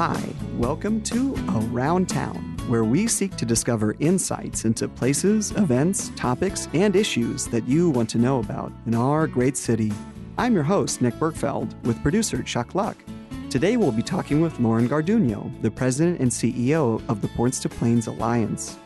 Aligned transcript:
Hi, 0.00 0.32
welcome 0.56 1.02
to 1.02 1.34
Around 1.54 2.08
Town, 2.08 2.56
where 2.68 2.84
we 2.84 3.06
seek 3.06 3.36
to 3.36 3.44
discover 3.44 3.96
insights 3.98 4.64
into 4.64 4.88
places, 4.88 5.50
events, 5.50 6.10
topics, 6.16 6.68
and 6.72 6.96
issues 6.96 7.46
that 7.48 7.68
you 7.68 7.90
want 7.90 8.08
to 8.08 8.16
know 8.16 8.38
about 8.38 8.72
in 8.86 8.94
our 8.94 9.26
great 9.26 9.58
city. 9.58 9.92
I'm 10.38 10.54
your 10.54 10.62
host, 10.62 11.02
Nick 11.02 11.12
Bergfeld, 11.16 11.78
with 11.84 12.00
producer 12.00 12.42
Chuck 12.42 12.74
Luck. 12.74 12.96
Today 13.50 13.76
we'll 13.76 13.92
be 13.92 14.02
talking 14.02 14.40
with 14.40 14.58
Lauren 14.58 14.88
Garduno, 14.88 15.52
the 15.60 15.70
president 15.70 16.18
and 16.18 16.30
CEO 16.30 17.06
of 17.10 17.20
the 17.20 17.28
Ports 17.28 17.60
to 17.60 17.68
Plains 17.68 18.06
Alliance. 18.06 18.78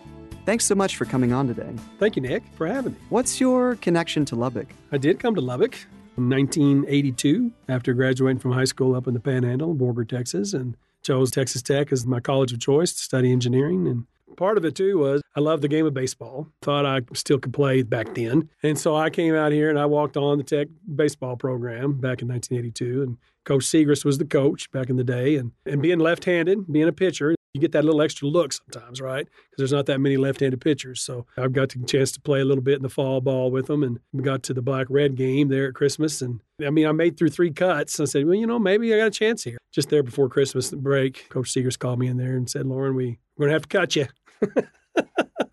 Thanks 0.45 0.65
so 0.65 0.75
much 0.75 0.97
for 0.97 1.05
coming 1.05 1.33
on 1.33 1.47
today. 1.47 1.77
Thank 2.01 2.17
you, 2.17 2.23
Nick, 2.23 2.43
for 2.57 2.67
having 2.67 2.95
me. 2.95 2.99
What's 3.11 3.41
your 3.41 3.77
connection 3.77 4.25
to 4.25 4.35
Lubbock? 4.35 4.67
I 4.91 4.99
did 4.99 5.21
come 5.21 5.37
to 5.37 5.41
Lubbock 5.41 5.77
in 6.17 6.29
1982 6.29 7.53
after 7.69 7.95
graduating 7.95 8.41
from 8.41 8.51
high 8.51 8.65
school 8.65 8.97
up 8.97 9.07
in 9.07 9.15
the 9.15 9.21
Panhandle, 9.21 9.71
in 9.71 9.79
Borger, 9.79 10.09
Texas, 10.09 10.55
and 10.55 10.77
chose 11.05 11.31
Texas 11.31 11.63
Tech 11.63 11.93
as 11.93 12.07
my 12.07 12.21
college 12.21 12.53
of 12.53 12.61
choice 12.61 12.93
to 12.93 12.99
study 12.99 13.31
engineering. 13.31 13.87
And 13.87 14.07
part 14.37 14.59
of 14.59 14.65
it 14.65 14.75
too 14.75 14.99
was 14.99 15.23
I 15.37 15.41
loved 15.41 15.63
the 15.63 15.69
game 15.69 15.87
of 15.87 15.95
baseball. 15.95 16.49
Thought 16.63 16.87
I 16.87 17.01
still 17.15 17.39
could 17.39 17.53
play 17.53 17.83
back 17.83 18.15
then. 18.15 18.49
And 18.63 18.79
so 18.79 18.97
I 18.97 19.11
came 19.11 19.35
out 19.35 19.53
here 19.53 19.71
and 19.71 19.79
I 19.79 19.87
walked 19.87 20.17
on 20.17 20.39
the 20.39 20.45
Tech 20.45 20.69
baseball 20.95 21.37
program 21.37 22.01
back 22.01 22.23
in 22.23 22.29
1982. 22.29 23.03
And 23.03 23.19
Coach 23.45 23.65
Segrist 23.65 24.05
was 24.05 24.19
the 24.19 24.25
coach 24.25 24.71
back 24.73 24.89
in 24.89 24.97
the 24.97 25.05
day. 25.05 25.37
And, 25.37 25.53
and 25.67 25.83
being 25.83 25.99
left 25.99 26.25
handed, 26.25 26.71
being 26.73 26.89
a 26.89 26.93
pitcher, 26.93 27.35
you 27.55 27.61
get 27.61 27.73
that 27.73 27.85
little 27.85 28.03
extra 28.03 28.27
look 28.27 28.53
sometimes, 28.53 29.01
right? 29.01 29.27
Because 29.27 29.57
there's 29.57 29.73
not 29.73 29.87
that 29.87 30.01
many 30.01 30.17
left-handed 30.17 30.61
pitchers. 30.61 31.01
So 31.01 31.25
I've 31.39 31.53
got 31.53 31.69
the 31.71 31.85
chance 31.87 32.11
to 32.13 32.21
play 32.21 32.41
a 32.41 32.45
little 32.45 32.63
bit 32.63 32.77
in 32.77 32.83
the 32.83 32.89
fall 32.89 33.21
ball 33.21 33.51
with 33.53 33.69
them, 33.69 33.85
and 33.85 34.01
we 34.13 34.25
got 34.25 34.43
to 34.45 34.55
the 34.55 34.61
Black 34.61 34.89
Red 34.91 35.15
game 35.15 35.49
there 35.49 35.69
at 35.69 35.75
Christmas, 35.75 36.21
and 36.21 36.41
I 36.65 36.71
mean 36.71 36.87
I 36.87 36.93
made 36.93 37.17
through 37.17 37.31
three 37.31 37.53
cuts. 37.53 38.01
I 38.01 38.07
said, 38.07 38.27
well, 38.27 38.35
you 38.35 38.47
know, 38.47 38.59
maybe 38.59 38.93
I 38.93 38.99
got 38.99 39.07
a 39.07 39.11
chance 39.11 39.45
here. 39.45 39.59
Just 39.73 39.89
there 39.89 40.03
before 40.03 40.29
Christmas 40.29 40.71
break, 40.73 41.29
Coach 41.29 41.55
Segrist 41.55 41.79
called 41.79 42.01
me 42.01 42.09
in 42.09 42.17
there 42.17 42.37
and 42.37 42.51
said, 42.51 42.67
Lauren, 42.67 42.97
we 42.97 43.19
we're 43.37 43.47
gonna 43.47 43.53
have 43.55 43.63
to 43.63 43.69
cut 43.69 43.97
you. 43.97 44.07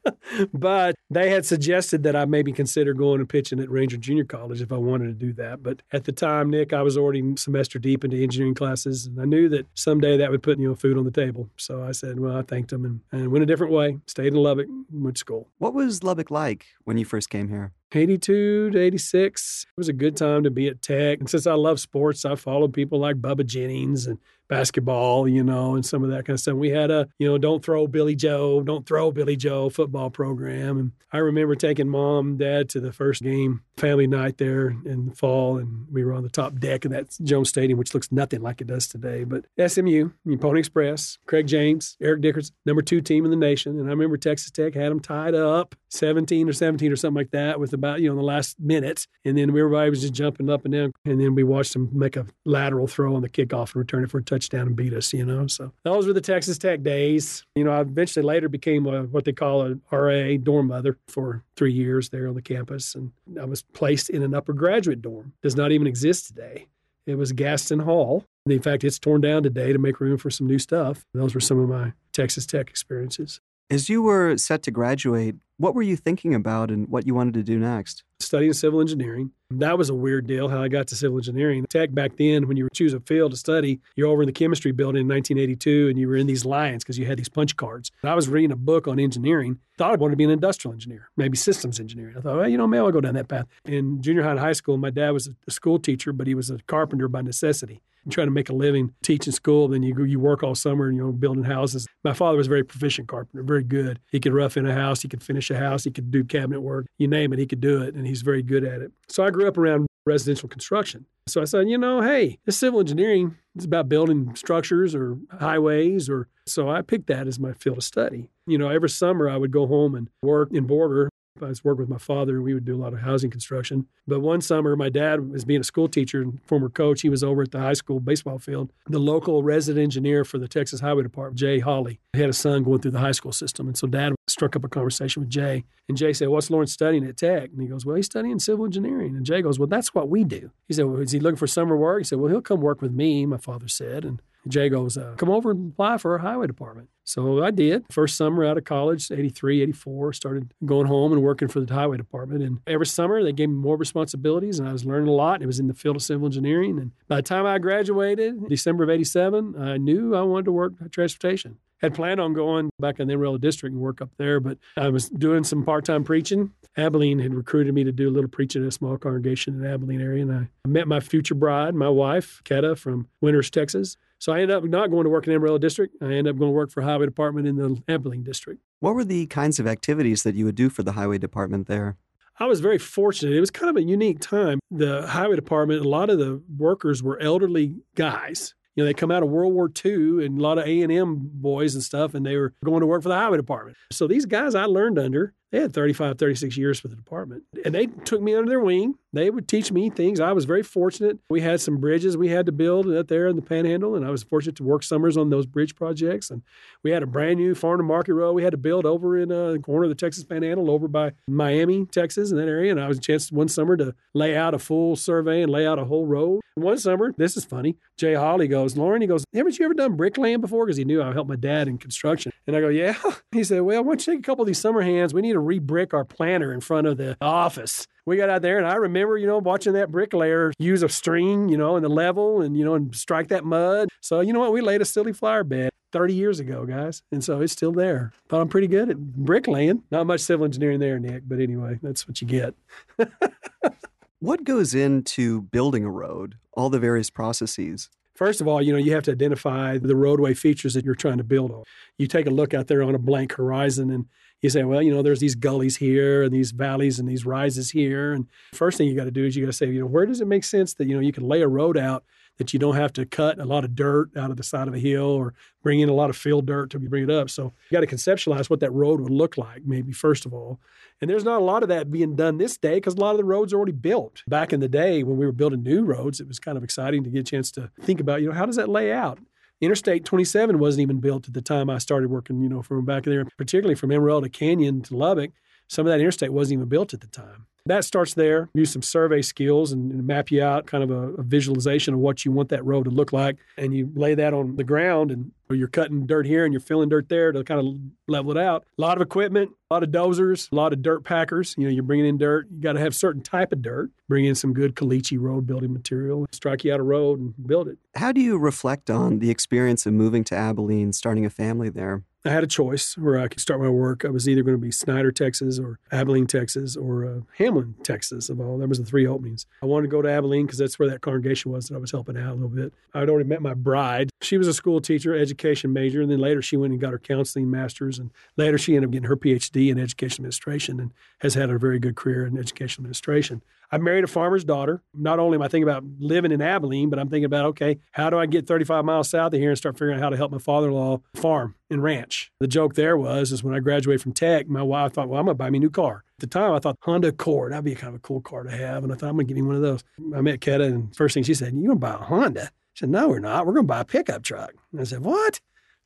but 0.53 0.95
they 1.09 1.30
had 1.30 1.45
suggested 1.45 2.03
that 2.03 2.16
I 2.16 2.25
maybe 2.25 2.52
consider 2.52 2.94
going 2.94 3.19
and 3.19 3.30
pitching 3.30 3.59
at 3.59 3.69
Ranger 3.69 3.97
Junior 3.97 4.23
College 4.23 4.61
if 4.61 4.72
I 4.72 4.78
wanted 4.78 5.08
to 5.08 5.13
do 5.13 5.33
that. 5.33 5.63
But 5.63 5.81
at 5.91 6.05
the 6.05 6.11
time, 6.11 6.50
Nick, 6.50 6.73
I 6.73 6.81
was 6.81 6.97
already 6.97 7.36
semester 7.38 7.80
deep 7.80 8.03
into 8.03 8.22
engineering 8.22 8.55
classes, 8.55 9.08
and 9.08 9.19
I 9.19 9.25
knew 9.25 9.50
that 9.50 9.67
someday 9.73 10.17
that 10.17 10.31
would 10.31 10.44
put 10.44 10.59
you 10.59 10.69
know 10.69 10.75
food 10.75 10.97
on 10.97 11.05
the 11.05 11.11
table. 11.11 11.50
So 11.58 11.83
I 11.83 11.91
said, 11.91 12.19
well, 12.19 12.38
I 12.38 12.41
thanked 12.44 12.69
them 12.69 12.86
and, 12.86 13.02
and 13.11 13.31
went 13.31 13.44
a 13.44 13.45
different 13.45 13.73
way. 13.73 13.97
Stayed 14.08 14.28
in 14.28 14.36
Lubbock, 14.36 14.67
went 14.91 15.16
to 15.16 15.19
school. 15.19 15.50
What 15.58 15.73
was 15.73 16.03
Lubbock 16.03 16.31
like 16.31 16.66
when 16.83 16.97
you 16.97 17.06
first 17.06 17.30
came 17.30 17.50
here? 17.50 17.73
82 17.94 18.72
to 18.72 18.80
86. 18.80 19.66
It 19.69 19.78
was 19.78 19.89
a 19.89 19.94
good 19.94 20.16
time 20.16 20.44
to 20.44 20.52
be 20.52 20.67
at 20.67 20.81
Tech. 20.81 21.19
And 21.19 21.30
since 21.30 21.45
I 21.45 21.53
love 21.53 21.80
sports, 21.80 22.23
I 22.23 22.35
followed 22.35 22.73
people 22.73 23.00
like 23.00 23.17
Bubba 23.17 23.45
Jennings 23.45 24.08
and 24.08 24.17
basketball, 24.52 25.30
you 25.30 25.45
know, 25.45 25.75
and 25.75 25.85
some 25.85 26.03
of 26.03 26.09
that 26.09 26.25
kind 26.25 26.35
of 26.35 26.41
stuff. 26.41 26.55
We 26.55 26.71
had 26.71 26.91
a, 26.91 27.07
you 27.17 27.25
know, 27.25 27.38
don't 27.38 27.63
throw 27.63 27.88
Billy 27.88 28.16
Joe, 28.16 28.61
don't 28.61 28.85
throw 28.85 29.09
Billy 29.09 29.38
Joe 29.38 29.69
football 29.69 30.09
program. 30.09 30.77
And 30.77 30.91
I 31.13 31.19
remember 31.19 31.55
taking 31.55 31.88
mom, 31.88 32.35
dad 32.35 32.67
to 32.72 32.81
the 32.81 32.91
first 32.91 33.22
game, 33.23 33.61
family 33.77 34.07
night 34.07 34.39
there 34.39 34.67
in 34.83 35.05
the 35.05 35.16
fall. 35.16 35.57
And 35.57 35.88
we 35.89 36.03
were 36.03 36.11
on 36.11 36.23
the 36.23 36.29
top 36.29 36.59
deck 36.59 36.83
of 36.83 36.91
that 36.91 37.16
Jones 37.23 37.47
Stadium, 37.47 37.79
which 37.79 37.94
looks 37.94 38.11
nothing 38.11 38.41
like 38.41 38.59
it 38.59 38.67
does 38.67 38.89
today. 38.89 39.23
But 39.23 39.45
SMU, 39.66 40.09
Pony 40.41 40.59
Express, 40.59 41.17
Craig 41.27 41.47
James, 41.47 41.95
Eric 42.02 42.19
Dickerson, 42.19 42.53
number 42.66 42.81
two 42.81 42.99
team 42.99 43.23
in 43.23 43.31
the 43.31 43.38
nation. 43.38 43.79
And 43.79 43.88
I 43.88 43.91
remember 43.91 44.17
Texas 44.17 44.52
Tech 44.52 44.73
had 44.73 44.91
them 44.91 44.99
tied 44.99 45.33
up 45.33 45.75
17 45.91 46.49
or 46.49 46.53
17 46.53 46.91
or 46.91 46.97
something 46.97 47.16
like 47.16 47.31
that 47.31 47.57
with 47.57 47.72
about, 47.72 48.02
you 48.02 48.09
know, 48.09 48.17
the 48.17 48.22
last 48.22 48.59
minute. 48.59 49.07
And 49.23 49.38
then 49.38 49.47
everybody 49.49 49.89
was 49.89 50.02
just 50.02 50.13
jumping 50.13 50.49
up 50.49 50.66
and 50.66 50.73
down. 50.73 50.91
And 51.05 51.22
then 51.22 51.35
we 51.35 51.44
watched 51.44 51.72
them 51.72 51.89
make 51.94 52.17
a 52.17 52.25
lateral 52.44 52.88
throw 52.88 53.16
on 53.16 53.22
the 53.22 53.29
kickoff 53.29 53.73
and 53.73 53.77
return 53.77 54.03
it 54.03 54.11
for 54.11 54.17
a 54.17 54.23
touchdown 54.23 54.41
and 54.50 54.75
beat 54.75 54.94
us, 54.94 55.14
you 55.14 55.25
know. 55.25 55.47
So 55.47 55.72
those 55.84 56.08
were 56.08 56.14
the 56.14 56.22
Texas 56.22 56.58
Tech 56.58 56.84
days. 56.84 57.45
You 57.56 57.64
know, 57.64 57.72
I 57.72 57.81
eventually 57.81 58.25
later 58.25 58.50
became 58.50 58.86
a, 58.86 59.03
what 59.03 59.25
they 59.25 59.34
call 59.34 59.61
a 59.66 59.95
RA 59.95 60.38
dorm 60.42 60.67
mother 60.67 60.97
for 61.07 61.44
three 61.56 61.74
years 61.74 62.09
there 62.09 62.28
on 62.28 62.35
the 62.35 62.41
campus. 62.41 62.96
And 62.96 63.12
I 63.40 63.46
was 63.46 63.62
placed 63.62 64.09
in 64.09 64.24
an 64.24 64.34
upper 64.34 64.53
graduate 64.53 65.01
dorm. 65.01 65.34
Does 65.41 65.56
not 65.56 65.72
even 65.72 65.88
exist 65.88 66.28
today. 66.28 66.68
It 67.06 67.16
was 67.16 67.31
Gaston 67.31 67.80
Hall. 67.80 68.25
In 68.46 68.62
fact, 68.62 68.84
it's 68.84 69.00
torn 69.00 69.22
down 69.22 69.44
today 69.44 69.74
to 69.74 69.80
make 69.80 70.00
room 70.00 70.18
for 70.18 70.30
some 70.30 70.47
new 70.47 70.59
stuff. 70.59 71.06
Those 71.13 71.34
were 71.35 71.41
some 71.41 71.59
of 71.59 71.69
my 71.69 71.94
Texas 72.12 72.46
Tech 72.46 72.69
experiences. 72.69 73.41
As 73.71 73.87
you 73.87 74.01
were 74.01 74.35
set 74.35 74.63
to 74.63 74.71
graduate, 74.71 75.35
what 75.55 75.75
were 75.75 75.81
you 75.81 75.95
thinking 75.95 76.35
about 76.35 76.71
and 76.71 76.89
what 76.89 77.07
you 77.07 77.15
wanted 77.15 77.35
to 77.35 77.43
do 77.43 77.57
next? 77.57 78.03
Studying 78.19 78.51
civil 78.51 78.81
engineering. 78.81 79.31
That 79.49 79.77
was 79.77 79.89
a 79.89 79.95
weird 79.95 80.27
deal 80.27 80.49
how 80.49 80.61
I 80.61 80.67
got 80.67 80.87
to 80.87 80.95
civil 80.95 81.17
engineering. 81.17 81.65
Tech 81.69 81.93
back 81.93 82.17
then, 82.17 82.49
when 82.49 82.57
you 82.57 82.67
choose 82.73 82.93
a 82.93 82.99
field 82.99 83.31
to 83.31 83.37
study, 83.37 83.79
you're 83.95 84.09
over 84.09 84.23
in 84.23 84.25
the 84.25 84.33
chemistry 84.33 84.73
building 84.73 84.99
in 84.99 85.07
1982 85.07 85.87
and 85.87 85.97
you 85.97 86.09
were 86.09 86.17
in 86.17 86.27
these 86.27 86.43
lines 86.43 86.83
because 86.83 86.99
you 86.99 87.05
had 87.05 87.17
these 87.17 87.29
punch 87.29 87.55
cards. 87.55 87.91
I 88.03 88.13
was 88.13 88.27
reading 88.27 88.51
a 88.51 88.57
book 88.57 88.89
on 88.89 88.99
engineering. 88.99 89.57
Thought 89.77 89.93
I 89.93 89.95
wanted 89.95 90.11
to 90.11 90.17
be 90.17 90.25
an 90.25 90.31
industrial 90.31 90.73
engineer, 90.73 91.09
maybe 91.15 91.38
systems 91.38 91.79
engineer. 91.79 92.13
I 92.17 92.19
thought, 92.19 92.35
well, 92.35 92.49
you 92.49 92.57
know, 92.57 92.67
maybe 92.67 92.81
I'll 92.81 92.91
go 92.91 92.99
down 92.99 93.13
that 93.13 93.29
path. 93.29 93.45
In 93.63 94.01
junior 94.01 94.23
high 94.23 94.31
and 94.31 94.39
high 94.39 94.51
school, 94.51 94.77
my 94.77 94.89
dad 94.89 95.11
was 95.11 95.29
a 95.47 95.51
school 95.51 95.79
teacher, 95.79 96.11
but 96.11 96.27
he 96.27 96.35
was 96.35 96.49
a 96.49 96.57
carpenter 96.67 97.07
by 97.07 97.21
necessity 97.21 97.81
trying 98.09 98.28
to 98.28 98.31
make 98.31 98.50
a 98.50 98.53
living 98.53 98.94
teaching 99.03 99.34
school. 99.34 99.67
Then 99.67 99.84
you 99.84 100.03
you 100.03 100.19
work 100.19 100.44
all 100.44 100.56
summer, 100.56 100.88
and 100.88 100.97
you 100.97 101.03
know, 101.03 101.12
building 101.12 101.44
houses. 101.44 101.88
My 102.03 102.13
father 102.13 102.38
was 102.38 102.47
a 102.47 102.50
very 102.50 102.63
proficient 102.63 103.07
carpenter, 103.07 103.44
very 103.44 103.63
good. 103.63 104.00
He 104.12 104.19
could 104.19 104.34
rough 104.34 104.57
in 104.57 104.66
a 104.66 104.73
house, 104.73 105.01
he 105.01 105.07
could 105.07 105.23
finish 105.23 105.50
a 105.51 105.57
house, 105.57 105.84
he 105.84 105.91
could 105.91 106.12
do 106.12 106.23
cabinet 106.23 106.62
work, 106.62 106.88
you 106.97 107.07
name 107.07 107.34
it, 107.34 107.39
he 107.39 107.45
could 107.45 107.62
do 107.62 107.81
it, 107.81 107.95
and 107.95 108.07
he's 108.07 108.22
very 108.22 108.41
good 108.41 108.63
at 108.63 108.81
it. 108.81 108.91
So 109.07 109.23
I 109.23 109.29
grew 109.29 109.47
up 109.47 109.57
around 109.57 109.88
residential 110.06 110.50
construction. 110.50 111.06
So 111.28 111.41
I 111.41 111.45
said, 111.45 111.69
you 111.69 111.78
know, 111.78 112.01
hey, 112.01 112.39
this 112.45 112.57
civil 112.57 112.79
engineering 112.79 113.38
is 113.56 113.66
about 113.66 113.88
building 113.88 114.35
structures 114.35 114.95
or 114.95 115.18
highways 115.39 116.09
or 116.09 116.28
so 116.47 116.69
I 116.69 116.81
picked 116.81 117.07
that 117.07 117.28
as 117.28 117.39
my 117.39 117.53
field 117.53 117.78
of 117.78 117.83
study. 117.83 118.29
You 118.47 118.57
know, 118.57 118.69
every 118.69 118.89
summer 118.89 119.29
I 119.29 119.38
would 119.38 119.51
go 119.51 119.68
home 119.68 119.94
and 119.94 120.09
work 120.23 120.50
in 120.51 120.68
Borger 120.68 121.09
I 121.44 121.47
was 121.47 121.63
working 121.63 121.81
with 121.81 121.90
my 121.90 121.97
father, 121.97 122.35
and 122.35 122.44
we 122.44 122.53
would 122.53 122.66
do 122.66 122.75
a 122.75 122.81
lot 122.81 122.94
of 122.94 123.00
housing 123.00 123.29
construction. 123.29 123.88
But 124.07 124.19
one 124.22 124.41
summer, 124.41 124.75
my 124.75 124.90
dad 124.90 125.31
was 125.31 125.46
being 125.46 125.62
a 125.62 125.63
school 125.63 125.88
teacher 125.88 126.22
and 126.22 126.40
former 126.46 126.69
coach. 126.69 127.02
He 127.02 127.09
was 127.09 127.24
over 127.24 127.44
at 127.44 127.52
the 127.52 127.59
high 127.59 127.74
school 127.74 128.00
baseball 128.00 128.40
field. 128.40 128.72
The 128.88 129.00
local 129.00 129.44
resident 129.44 129.84
engineer 129.84 130.24
for 130.24 130.38
the 130.38 130.47
Texas 130.47 130.80
Highway 130.80 131.03
Department, 131.03 131.38
Jay 131.38 131.59
Hawley, 131.59 132.00
had 132.13 132.30
a 132.30 132.34
son 132.34 132.63
going 132.63 132.80
through 132.80 132.91
the 132.91 133.00
high 133.00 133.12
school 133.12 133.31
system. 133.31 133.68
And 133.68 133.78
so 133.78 133.88
dad 133.88 134.13
struck 134.28 134.56
up 134.56 134.63
a 134.63 134.69
conversation 134.69 135.22
with 135.22 135.30
Jay. 135.30 135.63
And 135.88 135.97
Jay 135.97 136.13
said, 136.13 136.30
What's 136.30 136.50
Lawrence 136.50 136.72
studying 136.72 137.06
at 137.06 137.18
Tech? 137.18 137.50
And 137.51 137.62
he 137.62 137.68
goes, 137.68 137.85
Well, 137.85 137.96
he's 137.96 138.06
studying 138.06 138.40
civil 138.40 138.66
engineering. 138.66 139.16
And 139.16 139.25
Jay 139.25 139.41
goes, 139.41 139.59
Well, 139.59 139.68
that's 139.68 139.94
what 139.94 140.09
we 140.09 140.24
do. 140.24 140.51
He 140.68 140.74
said, 140.74 140.85
Well, 140.85 141.01
is 141.01 141.12
he 141.12 141.19
looking 141.19 141.38
for 141.38 141.47
summer 141.47 141.75
work? 141.75 142.00
He 142.00 142.06
said, 142.06 142.19
Well, 142.19 142.30
he'll 142.30 142.41
come 142.41 142.62
work 142.62 142.81
with 142.81 142.91
me, 142.91 143.25
my 143.25 143.38
father 143.38 143.68
said. 143.68 144.06
And 144.06 144.22
Jay 144.47 144.69
goes, 144.69 144.97
uh, 144.97 145.13
Come 145.18 145.29
over 145.29 145.52
and 145.52 145.72
apply 145.72 145.97
for 145.97 146.13
our 146.13 146.19
highway 146.19 146.47
department. 146.47 146.90
So 147.03 147.44
I 147.44 147.52
did. 147.52 147.85
First 147.91 148.16
summer 148.16 148.46
out 148.46 148.57
of 148.57 148.63
college, 148.63 149.12
83, 149.12 149.62
84, 149.63 150.13
started 150.13 150.53
going 150.66 150.88
home 150.88 151.12
and 151.12 151.22
working 151.22 151.47
for 151.47 151.59
the 151.59 151.74
highway 151.74 151.97
department. 151.97 152.44
And 152.44 152.59
every 152.68 152.85
summer 152.85 153.24
they 153.24 153.34
gave 153.34 153.50
me 153.50 153.56
more 153.56 153.75
responsibilities 153.75 154.59
and 154.59 154.69
I 154.69 154.72
was 154.72 154.85
learning 154.85 155.09
a 155.09 155.13
lot. 155.13 155.41
It 155.41 155.47
was 155.47 155.59
in 155.59 155.68
the 155.68 155.74
field 155.74 155.96
of 155.96 156.03
civil 156.03 156.25
engineering. 156.25 156.80
And 156.80 156.91
by 157.07 157.18
the 157.18 157.22
time 157.24 157.46
I 157.46 157.57
graduated, 157.57 158.47
December 158.47 158.84
of 158.84 158.90
87, 158.90 159.62
I 159.62 159.78
knew 159.78 160.16
I 160.16 160.22
wanted 160.22 160.46
to 160.46 160.51
work 160.51 160.74
transportation. 160.91 161.57
Had 161.81 161.96
planned 161.96 162.19
on 162.19 162.34
going 162.34 162.69
back 162.80 163.00
in 163.00 163.07
the 163.07 163.16
Amarillo 163.16 163.40
district 163.40 163.74
and 163.74 163.81
work 163.81 164.01
up 164.01 164.12
there, 164.18 164.40
but 164.40 164.59
I 164.78 164.90
was 164.90 165.09
doing 165.09 165.44
some 165.44 165.66
part 165.66 165.84
time 165.84 166.03
preaching. 166.03 166.51
Abilene 166.78 167.18
had 167.18 167.34
recruited 167.34 167.74
me 167.74 167.84
to 167.84 167.91
do 167.91 168.07
a 168.07 168.12
little 168.12 168.30
preaching 168.30 168.62
in 168.62 168.68
a 168.68 168.72
small 168.72 169.00
congregation 169.00 169.56
in 169.56 169.62
the 169.62 169.69
Abilene 169.69 170.00
area. 170.00 170.22
And 170.22 170.31
I 170.31 170.68
met 170.68 170.88
my 170.88 171.00
future 171.00 171.34
bride, 171.34 171.74
my 171.74 171.90
wife, 171.90 172.41
Ketta 172.46 172.78
from 172.78 173.07
Winters, 173.19 173.50
Texas. 173.50 173.97
So 174.21 174.31
I 174.31 174.41
ended 174.41 174.55
up 174.55 174.63
not 174.63 174.91
going 174.91 175.05
to 175.05 175.09
work 175.09 175.25
in 175.25 175.33
Amarillo 175.33 175.57
District. 175.57 175.95
I 175.99 176.05
ended 176.05 176.27
up 176.27 176.37
going 176.37 176.51
to 176.51 176.55
work 176.55 176.69
for 176.69 176.81
Highway 176.81 177.07
Department 177.07 177.47
in 177.47 177.55
the 177.55 177.81
Abilene 177.87 178.21
District. 178.21 178.61
What 178.79 178.93
were 178.93 179.03
the 179.03 179.25
kinds 179.25 179.59
of 179.59 179.65
activities 179.65 180.21
that 180.21 180.35
you 180.35 180.45
would 180.45 180.53
do 180.53 180.69
for 180.69 180.83
the 180.83 180.91
Highway 180.91 181.17
Department 181.17 181.65
there? 181.65 181.97
I 182.39 182.45
was 182.45 182.59
very 182.59 182.77
fortunate. 182.77 183.35
It 183.35 183.39
was 183.39 183.49
kind 183.49 183.71
of 183.71 183.77
a 183.77 183.81
unique 183.81 184.19
time. 184.19 184.59
The 184.69 185.07
Highway 185.07 185.37
Department, 185.37 185.83
a 185.83 185.89
lot 185.89 186.11
of 186.11 186.19
the 186.19 186.39
workers 186.55 187.01
were 187.01 187.19
elderly 187.19 187.77
guys. 187.95 188.53
You 188.75 188.83
know, 188.83 188.85
they 188.85 188.93
come 188.93 189.09
out 189.09 189.23
of 189.23 189.29
World 189.29 189.53
War 189.56 189.71
II 189.83 190.24
and 190.24 190.39
a 190.39 190.41
lot 190.44 190.59
of 190.59 190.67
A&M 190.67 191.31
boys 191.33 191.74
and 191.74 191.83
stuff, 191.83 192.13
and 192.13 192.24
they 192.24 192.38
were 192.38 192.53
going 192.63 192.81
to 192.81 192.85
work 192.85 193.01
for 193.01 193.09
the 193.09 193.17
Highway 193.17 193.38
Department. 193.38 193.75
So 193.91 194.06
these 194.06 194.27
guys 194.27 194.53
I 194.53 194.65
learned 194.65 195.00
under, 195.00 195.33
they 195.51 195.59
had 195.59 195.74
35, 195.74 196.18
36 196.18 196.57
years 196.57 196.80
for 196.80 196.88
the 196.88 196.95
department. 196.95 197.44
And 197.65 197.75
they 197.75 197.88
took 197.88 198.21
me 198.21 198.33
under 198.36 198.50
their 198.50 198.59
wing. 198.59 198.95
They 199.13 199.30
would 199.30 199.48
teach 199.50 199.71
me 199.71 199.89
things. 199.89 200.21
I 200.21 200.31
was 200.31 200.45
very 200.45 200.63
fortunate. 200.63 201.19
We 201.30 201.42
had 201.42 201.59
some 201.59 201.77
bridges 201.77 202.15
we 202.15 202.30
had 202.30 202.45
to 202.45 202.53
build 202.53 202.89
up 202.89 203.09
there 203.09 203.27
in 203.27 203.36
the 203.36 203.42
panhandle, 203.42 203.95
and 203.95 204.06
I 204.06 204.09
was 204.09 204.24
fortunate 204.24 204.56
to 204.57 204.63
work 204.63 204.83
summers 204.83 205.18
on 205.18 205.30
those 205.30 205.45
bridge 205.45 205.75
projects. 205.75 206.31
And 206.31 206.42
we 206.83 206.92
had 206.92 207.03
a 207.03 207.07
brand 207.07 207.38
new 207.38 207.53
farm 207.53 207.80
to 207.80 207.83
market 207.83 208.13
road 208.13 208.31
we 208.33 208.44
had 208.44 208.51
to 208.51 208.57
build 208.57 208.86
over 208.86 209.18
in 209.18 209.31
uh, 209.31 209.51
the 209.51 209.59
corner 209.59 209.83
of 209.83 209.89
the 209.89 209.95
Texas 209.95 210.24
panhandle 210.24 210.71
over 210.71 210.88
by 210.88 211.12
Miami, 211.27 211.86
Texas, 211.86 212.31
in 212.31 212.38
that 212.38 212.48
area. 212.48 212.71
And 212.71 212.80
I 212.80 212.88
was 212.88 212.98
a 212.98 213.01
chance 213.01 213.31
one 213.31 213.50
summer 213.50 213.75
to 213.75 213.94
lay 214.13 214.38
out 214.38 214.53
a 214.53 214.59
full 214.59 214.95
survey 214.95 215.42
and 215.42 215.51
lay 215.51 215.68
out 215.68 215.80
a 215.80 215.86
whole 215.86 216.06
road. 216.06 216.42
And 216.56 216.63
one 216.63 216.77
summer, 216.77 217.13
this 217.18 217.36
is 217.38 217.45
funny, 217.45 217.77
Jay 217.98 218.13
Hawley 218.13 218.48
goes, 218.48 218.75
Lauren, 218.75 219.01
he 219.01 219.07
goes, 219.07 219.24
haven't 219.33 219.57
you 219.57 219.65
ever 219.65 219.74
done 219.74 219.95
bricklaying 219.95 220.42
before? 220.42 220.65
Because 220.65 220.77
he 220.77 220.83
knew 220.83 221.01
I 221.01 221.13
helped 221.13 221.30
my 221.30 221.36
dad 221.36 221.68
in 221.68 221.77
construction. 221.77 222.31
And 222.48 222.56
I 222.56 222.62
go, 222.62 222.69
yeah. 222.69 222.95
He 223.31 223.45
said, 223.45 223.62
well, 223.62 223.83
why 223.83 223.92
don't 223.92 224.06
you 224.06 224.13
take 224.13 224.19
a 224.19 224.24
couple 224.24 224.42
of 224.42 224.48
these 224.48 224.59
summer 224.59 224.81
hands? 224.81 225.13
We 225.13 225.21
need 225.21 225.38
a 225.38 225.39
re-brick 225.41 225.93
our 225.93 226.05
planter 226.05 226.53
in 226.53 226.61
front 226.61 226.88
of 226.88 226.97
the 226.97 227.17
office. 227.21 227.88
We 228.05 228.17
got 228.17 228.29
out 228.29 228.41
there, 228.41 228.57
and 228.57 228.65
I 228.65 228.75
remember, 228.75 229.17
you 229.17 229.27
know, 229.27 229.38
watching 229.38 229.73
that 229.73 229.91
bricklayer 229.91 230.51
use 230.57 230.81
a 230.83 230.89
string, 230.89 231.49
you 231.49 231.57
know, 231.57 231.75
and 231.75 231.85
the 231.85 231.89
level, 231.89 232.41
and 232.41 232.57
you 232.57 232.65
know, 232.65 232.73
and 232.73 232.95
strike 232.95 233.27
that 233.27 233.45
mud. 233.45 233.89
So 234.01 234.21
you 234.21 234.33
know 234.33 234.39
what? 234.39 234.53
We 234.53 234.61
laid 234.61 234.81
a 234.81 234.85
silly 234.85 235.13
flower 235.13 235.43
bed 235.43 235.69
30 235.91 236.13
years 236.13 236.39
ago, 236.39 236.65
guys, 236.65 237.03
and 237.11 237.23
so 237.23 237.41
it's 237.41 237.53
still 237.53 237.71
there. 237.71 238.13
Thought 238.29 238.41
I'm 238.41 238.49
pretty 238.49 238.67
good 238.67 238.89
at 238.89 238.97
bricklaying. 238.97 239.83
Not 239.91 240.07
much 240.07 240.21
civil 240.21 240.45
engineering 240.45 240.79
there, 240.79 240.99
Nick, 240.99 241.23
but 241.27 241.39
anyway, 241.39 241.79
that's 241.81 242.07
what 242.07 242.21
you 242.21 242.27
get. 242.27 242.55
what 244.19 244.43
goes 244.43 244.73
into 244.73 245.41
building 245.41 245.85
a 245.85 245.91
road? 245.91 246.35
All 246.53 246.69
the 246.69 246.79
various 246.79 247.09
processes. 247.09 247.89
First 248.15 248.41
of 248.41 248.47
all, 248.47 248.61
you 248.61 248.71
know, 248.71 248.77
you 248.77 248.93
have 248.93 249.03
to 249.05 249.11
identify 249.11 249.77
the 249.77 249.95
roadway 249.95 250.33
features 250.33 250.73
that 250.75 250.85
you're 250.85 250.95
trying 250.95 251.17
to 251.17 251.23
build 251.23 251.51
on. 251.51 251.63
You 251.97 252.07
take 252.07 252.27
a 252.27 252.29
look 252.29 252.53
out 252.53 252.67
there 252.67 252.83
on 252.83 252.93
a 252.93 252.99
blank 252.99 253.33
horizon 253.33 253.89
and 253.89 254.05
you 254.41 254.49
say, 254.49 254.63
well, 254.63 254.81
you 254.81 254.91
know, 254.91 255.01
there's 255.01 255.19
these 255.19 255.35
gullies 255.35 255.77
here 255.77 256.23
and 256.23 256.33
these 256.33 256.51
valleys 256.51 256.99
and 256.99 257.07
these 257.07 257.25
rises 257.25 257.71
here. 257.71 258.13
And 258.13 258.27
first 258.53 258.77
thing 258.77 258.88
you 258.88 258.95
got 258.95 259.05
to 259.05 259.11
do 259.11 259.25
is 259.25 259.35
you 259.35 259.45
got 259.45 259.51
to 259.51 259.57
say, 259.57 259.67
you 259.67 259.79
know, 259.79 259.85
where 259.85 260.05
does 260.05 260.21
it 260.21 260.27
make 260.27 260.43
sense 260.43 260.73
that, 260.75 260.88
you 260.88 260.95
know, 260.95 260.99
you 260.99 261.13
can 261.13 261.27
lay 261.27 261.41
a 261.41 261.47
road 261.47 261.77
out 261.77 262.03
that 262.38 262.53
you 262.53 262.59
don't 262.59 262.75
have 262.75 262.91
to 262.93 263.05
cut 263.05 263.39
a 263.39 263.45
lot 263.45 263.63
of 263.63 263.75
dirt 263.75 264.09
out 264.17 264.31
of 264.31 264.38
the 264.38 264.43
side 264.43 264.67
of 264.67 264.73
a 264.73 264.79
hill 264.79 265.05
or 265.05 265.33
bring 265.61 265.79
in 265.79 265.89
a 265.89 265.93
lot 265.93 266.09
of 266.09 266.17
field 266.17 266.47
dirt 266.47 266.71
to 266.71 266.79
bring 266.79 267.03
it 267.03 267.11
up. 267.11 267.29
So 267.29 267.53
you 267.69 267.79
got 267.79 267.81
to 267.81 267.95
conceptualize 267.95 268.49
what 268.49 268.61
that 268.61 268.71
road 268.71 268.99
would 268.99 269.11
look 269.11 269.38
like, 269.38 269.63
maybe 269.63 269.91
first 269.91 270.25
of 270.25 270.33
all. 270.33 270.59
And 271.01 271.09
there's 271.09 271.23
not 271.23 271.41
a 271.41 271.43
lot 271.43 271.61
of 271.61 271.69
that 271.69 271.91
being 271.91 272.15
done 272.15 272.38
this 272.38 272.57
day 272.57 272.75
because 272.75 272.95
a 272.95 272.99
lot 272.99 273.11
of 273.11 273.17
the 273.17 273.25
roads 273.25 273.53
are 273.53 273.57
already 273.57 273.73
built. 273.73 274.23
Back 274.27 274.53
in 274.53 274.59
the 274.59 274.69
day 274.69 275.03
when 275.03 275.17
we 275.17 275.25
were 275.25 275.31
building 275.31 275.61
new 275.61 275.83
roads, 275.83 276.19
it 276.19 276.27
was 276.27 276.39
kind 276.39 276.57
of 276.57 276.63
exciting 276.63 277.03
to 277.03 277.11
get 277.11 277.19
a 277.19 277.23
chance 277.23 277.51
to 277.51 277.69
think 277.79 277.99
about, 277.99 278.21
you 278.21 278.29
know, 278.29 278.33
how 278.33 278.47
does 278.47 278.55
that 278.55 278.69
lay 278.69 278.91
out? 278.91 279.19
Interstate 279.62 280.06
27 280.06 280.58
wasn't 280.58 280.81
even 280.81 281.00
built 281.00 281.28
at 281.28 281.36
the 281.36 281.42
time 281.42 281.69
I 281.69 281.78
started 281.78 282.10
working, 282.10 282.42
you 282.42 282.50
know, 282.50 282.63
from 282.63 282.84
back 282.84 283.04
there, 283.04 283.25
particularly 283.38 283.75
from 283.75 283.92
Amarillo 283.92 284.22
to 284.22 284.30
Canyon 284.30 284.81
to 284.81 284.98
Lubbock. 284.98 285.31
Some 285.68 285.86
of 285.86 285.92
that 285.92 286.00
interstate 286.00 286.34
wasn't 286.34 286.54
even 286.54 286.68
built 286.68 286.94
at 286.94 287.02
the 287.02 287.08
time. 287.08 287.46
That 287.68 287.86
starts 287.86 288.16
there. 288.16 288.50
Use 288.56 288.72
some 288.72 288.81
survey 288.81 289.22
skills 289.22 289.72
and, 289.72 289.92
and 289.92 290.06
map 290.06 290.31
you 290.31 290.44
out 290.44 290.66
kind 290.66 290.84
of 290.84 290.90
a, 290.90 291.13
a, 291.13 291.24
visualization 291.24 291.94
of 291.94 292.00
what 292.00 292.25
you 292.25 292.31
want 292.31 292.50
that 292.50 292.66
road 292.66 292.86
to 292.86 292.90
look 292.90 293.13
like. 293.13 293.38
And 293.56 293.74
you 293.74 293.92
lay 293.94 294.16
that 294.16 294.34
on 294.34 294.56
the 294.56 294.63
ground 294.63 295.12
and 295.12 295.31
you're 295.53 295.68
cutting 295.68 296.06
dirt 296.06 296.25
here 296.25 296.45
and 296.45 296.53
you're 296.53 296.62
filling 296.62 296.89
dirt 296.89 297.09
there 297.09 297.31
to 297.31 297.44
kind 297.44 297.59
of 297.59 297.75
level 298.07 298.31
it 298.31 298.38
out. 298.38 298.65
A 298.77 298.81
lot 298.81 298.98
of 298.98 299.01
equipment, 299.01 299.51
a 299.69 299.74
lot 299.74 299.83
of 299.83 299.89
dozers, 299.89 300.51
a 300.51 300.56
lot 300.56 300.74
of 300.74 300.81
dirt 300.81 301.03
packers. 301.03 301.56
You 301.57 301.65
know, 301.65 301.71
you're 301.71 301.83
bringing 301.83 302.06
in 302.06 302.18
dirt. 302.18 302.48
You 302.51 302.62
got 302.62 302.74
to 302.74 302.80
have 302.80 302.95
certain 302.95 303.21
type 303.21 303.51
of 303.51 303.62
dirt. 303.62 303.92
Bring 304.07 304.25
in 304.25 304.36
some 304.36 304.53
good 304.53 304.75
caliche 304.75 305.18
road 305.19 305.48
building 305.48 305.74
material, 305.74 306.27
strike 306.31 306.63
you 306.63 306.74
out 306.74 306.80
a 306.80 306.83
road 306.83 307.19
and 307.19 307.33
build 307.48 307.68
it. 307.68 307.77
How 307.95 308.12
do 308.12 308.21
you 308.21 308.38
reflect 308.38 308.89
on 308.89 309.19
the 309.19 309.30
experience 309.30 309.86
of 309.86 309.94
moving 309.94 310.24
to 310.25 310.36
Abilene, 310.36 310.94
starting 310.94 311.25
a 311.25 311.30
family 311.30 311.69
there? 311.69 312.03
I 312.24 312.30
had 312.30 312.44
a 312.44 312.48
choice 312.48 312.95
where 312.98 313.18
I 313.18 313.27
could 313.27 313.39
start 313.39 313.62
my 313.62 313.69
work. 313.69 314.06
I 314.06 314.09
was 314.09 314.30
either 314.30 314.44
going 314.44 314.56
to 314.56 314.62
be 314.62 314.71
Snyder, 314.71 315.12
Texas, 315.12 315.57
or 315.57 315.80
Abilene, 315.92 316.27
Texas, 316.27 316.77
or 316.77 317.03
uh, 317.03 317.19
Hamlin, 317.38 317.74
Texas. 317.83 318.30
Of 318.30 318.39
all, 318.39 318.59
there 318.59 318.68
was 318.68 318.77
the 318.77 318.86
three 318.86 319.07
openings. 319.07 319.48
I 319.63 319.65
wanted 319.65 319.88
to 319.88 319.92
go 319.92 320.03
to 320.03 320.12
Abilene 320.12 320.45
because 320.45 320.59
that's 320.59 320.77
where 320.77 320.89
that 320.89 321.01
congregation 321.01 321.51
was 321.51 321.68
that 321.68 321.75
I 321.75 321.80
was 321.80 321.89
helping 321.89 322.18
out 322.18 322.33
a 322.33 322.36
little 322.36 322.50
bit. 322.50 322.74
I'd 322.94 323.09
already 323.09 323.27
met 323.27 323.42
my 323.42 323.56
bride. 323.56 324.11
She 324.21 324.38
was 324.38 324.47
a 324.47 324.53
school 324.53 324.81
teacher, 324.81 325.15
education 325.15 325.73
major, 325.73 326.01
and 326.01 326.12
then 326.12 326.19
later 326.19 326.41
she 326.41 326.56
went 326.57 326.71
and 326.71 326.79
got 326.79 326.91
her 326.91 327.00
counseling 327.00 327.50
master's, 327.50 327.97
and 327.97 328.12
later 328.38 328.57
she 328.57 328.75
ended 328.75 328.89
up 328.89 328.91
getting 328.91 329.09
her 329.09 329.18
PhD 329.18 329.71
in 329.71 329.79
education 329.79 330.23
administration 330.23 330.79
and 330.79 330.91
has 331.19 331.33
had 331.33 331.50
a 331.50 331.57
very 331.57 331.79
good 331.79 331.95
career 331.95 332.25
in 332.25 332.38
education 332.38 332.81
administration. 332.81 333.41
I 333.71 333.77
married 333.77 334.03
a 334.03 334.07
farmer's 334.07 334.44
daughter. 334.44 334.81
Not 334.94 335.18
only 335.18 335.38
am 335.38 335.41
I 335.41 335.47
thinking 335.47 335.68
about 335.68 335.83
living 335.97 336.31
in 336.31 336.41
Abilene, 336.41 336.89
but 336.89 337.00
I'm 337.00 337.09
thinking 337.09 337.25
about, 337.25 337.45
okay, 337.45 337.79
how 337.91 338.09
do 338.09 338.19
I 338.19 338.25
get 338.25 338.45
35 338.45 338.83
miles 338.83 339.09
south 339.09 339.33
of 339.33 339.39
here 339.39 339.50
and 339.50 339.57
start 339.57 339.75
figuring 339.75 339.97
out 339.97 340.03
how 340.03 340.09
to 340.09 340.18
help 340.18 340.31
my 340.31 340.39
father-in-law 340.39 341.01
farm 341.15 341.56
and 341.69 341.81
ranch? 341.81 342.31
The 342.39 342.47
joke 342.47 342.75
there 342.75 342.97
was, 342.97 343.31
is 343.31 343.44
when 343.44 343.56
I 343.56 343.59
graduated 343.59 344.01
from 344.01 344.12
tech, 344.12 344.47
my 344.50 344.62
wife 344.62 344.94
thought, 344.94 345.07
well, 345.07 345.19
I'm 345.19 345.25
going 345.25 345.35
to 345.35 345.41
buy 345.41 345.50
me 345.50 345.57
a 345.57 345.62
new 345.62 345.69
car. 345.69 346.03
At 346.17 346.19
the 346.19 346.27
time, 346.27 346.51
I 346.51 346.59
thought 346.59 346.77
Honda 346.81 347.07
Accord, 347.07 347.53
that'd 347.53 347.63
be 347.63 347.74
kind 347.74 347.89
of 347.89 347.95
a 347.95 348.00
cool 348.00 348.21
car 348.21 348.44
to 348.44 348.51
have. 348.51 348.83
And 348.83 348.91
I 348.91 348.95
thought, 348.97 349.07
I'm 349.07 349.15
going 349.15 349.25
to 349.25 349.33
give 349.33 349.41
me 349.41 349.47
one 349.47 349.56
of 349.56 349.62
those. 349.62 349.83
I 350.13 350.21
met 350.21 350.41
Keta, 350.41 350.65
and 350.65 350.94
first 350.95 351.13
thing 351.13 351.24
she 351.24 351.33
said, 351.33 351.53
you're 351.53 351.74
going 351.74 351.79
to 351.79 351.88
buy 351.88 351.94
a 351.94 351.97
Honda? 351.97 352.51
Said, 352.75 352.89
no, 352.89 353.09
we're 353.09 353.19
not. 353.19 353.45
We're 353.45 353.53
going 353.53 353.65
to 353.65 353.71
buy 353.71 353.81
a 353.81 353.85
pickup 353.85 354.23
truck. 354.23 354.53
And 354.71 354.81
I 354.81 354.83
said, 354.83 355.01
what? 355.01 355.39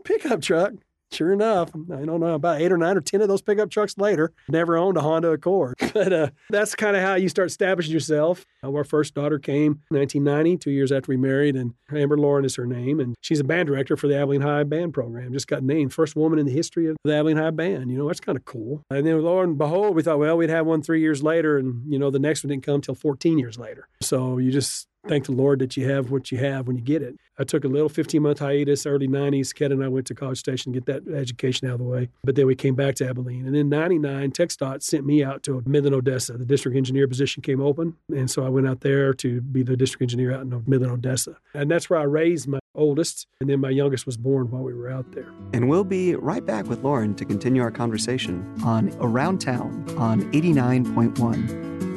Pickup 0.03 0.41
truck? 0.41 0.73
Sure 1.11 1.31
enough, 1.31 1.69
I 1.93 2.03
don't 2.03 2.19
know 2.19 2.33
about 2.33 2.59
eight 2.59 2.71
or 2.71 2.77
nine 2.77 2.97
or 2.97 3.01
ten 3.01 3.21
of 3.21 3.27
those 3.27 3.41
pickup 3.41 3.69
trucks 3.69 3.97
later. 3.97 4.33
Never 4.49 4.75
owned 4.75 4.97
a 4.97 5.01
Honda 5.01 5.29
Accord, 5.29 5.75
but 5.93 6.11
uh, 6.11 6.29
that's 6.49 6.75
kind 6.75 6.95
of 6.97 7.03
how 7.03 7.13
you 7.15 7.29
start 7.29 7.47
establishing 7.49 7.93
yourself. 7.93 8.45
Our 8.63 8.83
first 8.83 9.13
daughter 9.13 9.37
came 9.37 9.81
1990, 9.89 10.57
two 10.57 10.71
years 10.71 10.91
after 10.91 11.09
we 11.09 11.15
married, 11.15 11.55
and 11.55 11.73
Amber 11.93 12.17
Lauren 12.17 12.43
is 12.43 12.55
her 12.55 12.65
name, 12.65 12.99
and 12.99 13.15
she's 13.21 13.39
a 13.39 13.43
band 13.43 13.67
director 13.67 13.95
for 13.95 14.07
the 14.07 14.17
Abilene 14.17 14.41
High 14.41 14.63
Band 14.63 14.93
program. 14.93 15.31
Just 15.31 15.47
got 15.47 15.63
named 15.63 15.93
first 15.93 16.15
woman 16.15 16.39
in 16.39 16.47
the 16.47 16.51
history 16.51 16.87
of 16.87 16.97
the 17.03 17.15
Abilene 17.15 17.37
High 17.37 17.51
Band. 17.51 17.91
You 17.91 17.99
know, 17.99 18.07
that's 18.07 18.19
kind 18.19 18.37
of 18.37 18.43
cool. 18.43 18.81
And 18.89 19.05
then 19.05 19.21
lo 19.21 19.39
and 19.41 19.57
behold, 19.57 19.95
we 19.95 20.01
thought, 20.01 20.19
well, 20.19 20.35
we'd 20.35 20.49
have 20.49 20.65
one 20.65 20.81
three 20.81 21.01
years 21.01 21.21
later, 21.21 21.57
and 21.57 21.83
you 21.89 21.99
know, 21.99 22.09
the 22.09 22.19
next 22.19 22.43
one 22.43 22.49
didn't 22.49 22.65
come 22.65 22.81
till 22.81 22.95
14 22.95 23.37
years 23.37 23.57
later. 23.57 23.87
So 24.01 24.37
you 24.39 24.51
just 24.51 24.87
thank 25.07 25.25
the 25.25 25.31
Lord 25.31 25.59
that 25.59 25.77
you 25.77 25.89
have 25.89 26.11
what 26.11 26.31
you 26.31 26.37
have 26.37 26.67
when 26.67 26.75
you 26.75 26.81
get 26.81 27.01
it. 27.01 27.15
I 27.37 27.43
took 27.43 27.65
a 27.65 27.67
little 27.67 27.89
15 27.89 28.21
month 28.21 28.39
hiatus, 28.39 28.85
early 28.85 29.07
90s. 29.07 29.53
Ken 29.53 29.71
and 29.71 29.83
I 29.83 29.87
went 29.87 30.07
to 30.07 30.15
College 30.15 30.37
Station 30.37 30.71
to 30.71 30.79
get 30.79 30.85
that 30.85 31.13
education 31.13 31.67
out 31.67 31.73
of 31.73 31.79
the 31.79 31.85
way. 31.85 32.09
But 32.23 32.35
then 32.35 32.47
we 32.47 32.55
came 32.55 32.75
back 32.75 32.95
to 32.95 33.09
Abilene. 33.09 33.45
And 33.45 33.55
in 33.55 33.67
99, 33.69 34.31
TxDOT 34.31 34.81
sent 34.81 35.05
me 35.05 35.23
out 35.23 35.43
to 35.43 35.61
Midland, 35.65 35.95
Odessa. 35.95 36.33
The 36.33 36.45
district 36.45 36.77
engineer 36.77 37.07
position 37.07 37.41
came 37.41 37.61
open. 37.61 37.95
And 38.09 38.31
so 38.31 38.45
I 38.45 38.49
went 38.49 38.67
out 38.67 38.81
there 38.81 39.13
to 39.15 39.41
be 39.41 39.63
the 39.63 39.75
district 39.75 40.01
engineer 40.01 40.33
out 40.33 40.41
in 40.41 40.63
Midland, 40.65 40.93
Odessa. 40.93 41.35
And 41.53 41.69
that's 41.69 41.89
where 41.89 41.99
I 41.99 42.03
raised 42.03 42.47
my 42.47 42.59
oldest. 42.73 43.27
And 43.41 43.49
then 43.49 43.59
my 43.59 43.69
youngest 43.69 44.05
was 44.05 44.17
born 44.17 44.49
while 44.49 44.63
we 44.63 44.73
were 44.73 44.89
out 44.89 45.11
there. 45.11 45.27
And 45.53 45.67
we'll 45.67 45.83
be 45.83 46.15
right 46.15 46.45
back 46.45 46.67
with 46.67 46.83
Lauren 46.83 47.15
to 47.15 47.25
continue 47.25 47.61
our 47.61 47.71
conversation 47.71 48.45
on 48.63 48.95
Around 48.99 49.41
Town 49.41 49.85
on 49.97 50.21
89.1. 50.31 51.94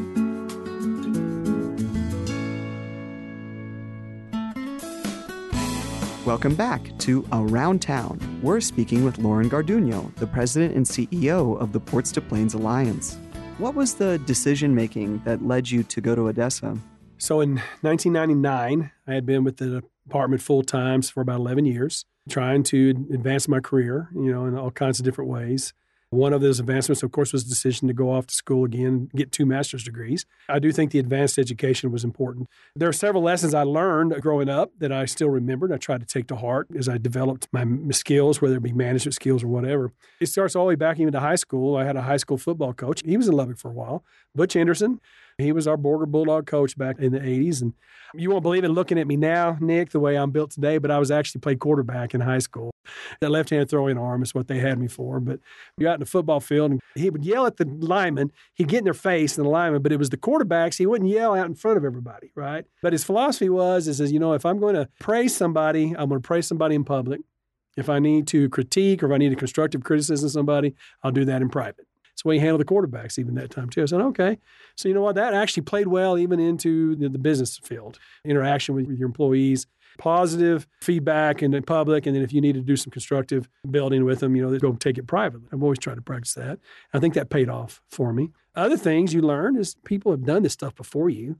Welcome 6.29 6.57
back 6.57 6.93
to 6.99 7.27
Around 7.33 7.81
Town. 7.81 8.21
We're 8.43 8.61
speaking 8.61 9.03
with 9.03 9.17
Lauren 9.17 9.49
Garduno, 9.49 10.15
the 10.17 10.27
president 10.27 10.75
and 10.75 10.85
CEO 10.85 11.59
of 11.59 11.73
the 11.73 11.81
Ports 11.81 12.13
to 12.13 12.21
Plains 12.21 12.53
Alliance. 12.53 13.17
What 13.57 13.75
was 13.75 13.95
the 13.95 14.19
decision 14.19 14.75
making 14.75 15.23
that 15.25 15.43
led 15.43 15.71
you 15.71 15.83
to 15.85 16.03
go 16.03 16.15
to 16.15 16.29
Odessa? 16.29 16.77
So 17.17 17.41
in 17.41 17.55
1999, 17.81 18.93
I 19.07 19.15
had 19.15 19.25
been 19.25 19.43
with 19.43 19.57
the 19.57 19.83
department 20.07 20.43
full 20.43 20.63
time 20.63 21.01
for 21.01 21.23
about 21.23 21.37
11 21.37 21.65
years, 21.65 22.05
trying 22.29 22.63
to 22.65 22.91
advance 23.11 23.49
my 23.49 23.61
career, 23.61 24.11
you 24.15 24.31
know, 24.31 24.45
in 24.45 24.55
all 24.55 24.71
kinds 24.71 24.99
of 24.99 25.07
different 25.07 25.31
ways. 25.31 25.73
One 26.10 26.32
of 26.32 26.40
those 26.40 26.58
advancements, 26.58 27.02
of 27.02 27.12
course, 27.12 27.34
was 27.34 27.44
the 27.44 27.50
decision 27.50 27.87
to 27.88 27.94
go 27.94 28.10
off 28.10 28.26
to 28.28 28.34
school 28.34 28.64
again, 28.64 29.10
get 29.14 29.31
two 29.31 29.44
master's 29.44 29.84
degrees. 29.84 30.25
I 30.49 30.58
do 30.58 30.72
think 30.72 30.90
the 30.90 30.99
advanced 30.99 31.38
education 31.38 31.93
was 31.93 32.02
important. 32.02 32.49
There 32.75 32.88
are 32.88 32.94
several 32.94 33.22
lessons 33.22 33.52
I 33.52 33.64
learned 33.64 34.19
growing 34.22 34.49
up 34.49 34.70
that 34.78 34.90
I 34.90 35.05
still 35.05 35.28
remembered. 35.28 35.70
I 35.70 35.76
tried 35.76 36.00
to 36.00 36.06
take 36.06 36.26
to 36.28 36.37
heart 36.37 36.69
as 36.75 36.88
I 36.88 36.96
developed 36.96 37.48
my 37.53 37.67
skills, 37.91 38.41
whether 38.41 38.56
it 38.56 38.62
be 38.62 38.72
management 38.72 39.15
skills 39.15 39.44
or 39.44 39.48
whatever. 39.48 39.93
It 40.19 40.27
starts 40.27 40.56
all 40.56 40.65
the 40.65 40.69
way 40.69 40.74
back 40.77 40.98
even 40.98 41.12
to 41.12 41.20
high 41.20 41.34
school. 41.34 41.77
I 41.77 41.84
had 41.84 41.96
a 41.96 42.03
high 42.03 42.17
school 42.17 42.38
football 42.38 42.72
coach. 42.72 43.03
He 43.05 43.19
was 43.19 43.29
in 43.29 43.34
Lubbock 43.34 43.58
for 43.58 43.69
a 43.69 43.74
while, 43.74 44.03
Butch 44.34 44.56
Anderson. 44.56 45.00
He 45.39 45.53
was 45.53 45.69
our 45.69 45.77
Borger 45.77 46.09
Bulldog 46.09 46.47
coach 46.47 46.77
back 46.77 46.99
in 46.99 47.13
the 47.13 47.21
80s. 47.21 47.63
And 47.63 47.73
you 48.13 48.29
won't 48.29 48.43
believe 48.43 48.65
it 48.65 48.71
looking 48.71 48.99
at 48.99 49.07
me 49.07 49.17
now, 49.17 49.57
Nick, 49.61 49.91
the 49.91 50.01
way 50.01 50.17
I'm 50.17 50.33
built 50.33 50.51
today, 50.51 50.79
but 50.79 50.91
I 50.91 50.99
was 50.99 51.13
actually 51.13 51.41
played 51.41 51.61
quarterback 51.61 52.13
in 52.13 52.21
high 52.21 52.41
school. 52.41 52.73
That 53.21 53.31
left 53.31 53.51
hand 53.51 53.71
throwing 53.71 53.99
arm 53.99 54.25
is 54.25 54.35
what 54.35 54.49
they 54.49 54.59
had 54.59 54.81
me 54.81 54.89
for. 54.89 55.21
But 55.21 55.39
you 55.77 55.87
out 55.87 55.95
in 55.95 56.01
the 56.01 56.07
football 56.07 56.41
field 56.41 56.73
and 56.73 56.81
he 56.97 57.09
would 57.09 57.25
yell 57.25 57.47
at 57.47 57.57
the 57.57 57.67
linemen. 57.67 58.33
He'd 58.55 58.67
get 58.67 58.79
in 58.79 58.85
their 58.85 58.95
face 58.95 59.39
and 59.39 59.47
the 59.47 59.51
lineman, 59.51 59.81
but 59.81 59.93
it 59.93 59.99
was 59.99 60.11
the 60.11 60.17
quarterbacks. 60.17 60.77
He 60.77 60.87
wouldn't 60.87 61.09
yell 61.09 61.37
out 61.37 61.47
in 61.47 61.55
front 61.55 61.77
of 61.77 61.85
everybody, 61.85 62.33
right? 62.35 62.65
But 62.83 62.93
his 62.93 63.05
philosophy 63.05 63.49
was, 63.49 63.87
is, 63.87 64.01
is 64.01 64.11
you 64.11 64.19
know, 64.19 64.33
if 64.33 64.45
I'm 64.45 64.59
going 64.59 64.75
to 64.75 64.89
praise 64.99 65.37
somebody, 65.37 65.95
I'm 65.97 66.09
going 66.09 66.21
to 66.21 66.27
praise 66.27 66.49
somebody 66.49 66.75
in 66.75 66.83
public. 66.83 67.21
If 67.77 67.89
I 67.89 68.01
need 68.01 68.27
to 68.29 68.49
critique 68.49 69.05
or 69.05 69.07
if 69.07 69.13
I 69.13 69.19
need 69.19 69.33
a 69.33 69.37
constructive 69.37 69.85
criticism 69.85 70.29
somebody, 70.31 70.75
I'll 71.05 71.13
do 71.13 71.25
that 71.27 71.43
in 71.43 71.49
private. 71.49 71.87
That's 72.19 72.25
the 72.25 72.29
way 72.31 72.34
he 72.34 72.41
handled 72.41 72.60
the 72.60 72.65
quarterbacks 72.65 73.17
even 73.17 73.37
that 73.37 73.51
time 73.51 73.70
too. 73.70 73.81
I 73.81 73.84
said, 73.84 74.01
okay. 74.01 74.39
So 74.75 74.89
you 74.89 74.94
know 74.94 75.03
what? 75.03 75.15
That 75.15 75.34
actually 75.34 75.63
played 75.63 75.87
well 75.87 76.19
even 76.19 76.41
into 76.41 76.96
the, 76.96 77.08
the 77.08 77.19
business 77.19 77.58
field, 77.58 78.01
interaction 78.25 78.75
with, 78.75 78.89
with 78.89 78.98
your 78.98 79.06
employees, 79.06 79.69
positive 79.98 80.67
feedback 80.82 81.44
in 81.44 81.53
the 81.53 81.63
public, 81.63 82.06
and 82.06 82.17
then 82.17 82.25
if 82.25 82.32
you 82.32 82.41
need 82.41 82.55
to 82.55 82.60
do 82.60 82.75
some 82.75 82.91
constructive 82.91 83.48
building 83.70 84.05
with 84.05 84.19
them, 84.19 84.34
you 84.34 84.43
know, 84.43 84.58
go 84.58 84.72
take 84.72 84.98
it 84.98 85.06
privately. 85.06 85.46
I've 85.53 85.63
always 85.63 85.79
tried 85.79 85.94
to 85.94 86.03
practice 86.03 86.34
that. 86.34 86.58
I 86.93 86.98
think 86.98 87.15
that 87.15 87.31
paid 87.31 87.48
off 87.48 87.81
for 87.89 88.13
me. 88.13 88.31
Other 88.56 88.77
things 88.77 89.15
you 89.15 89.22
learn 89.22 89.56
is 89.56 89.77
people 89.84 90.10
have 90.10 90.25
done 90.25 90.43
this 90.43 90.55
stuff 90.55 90.75
before 90.75 91.08
you 91.08 91.37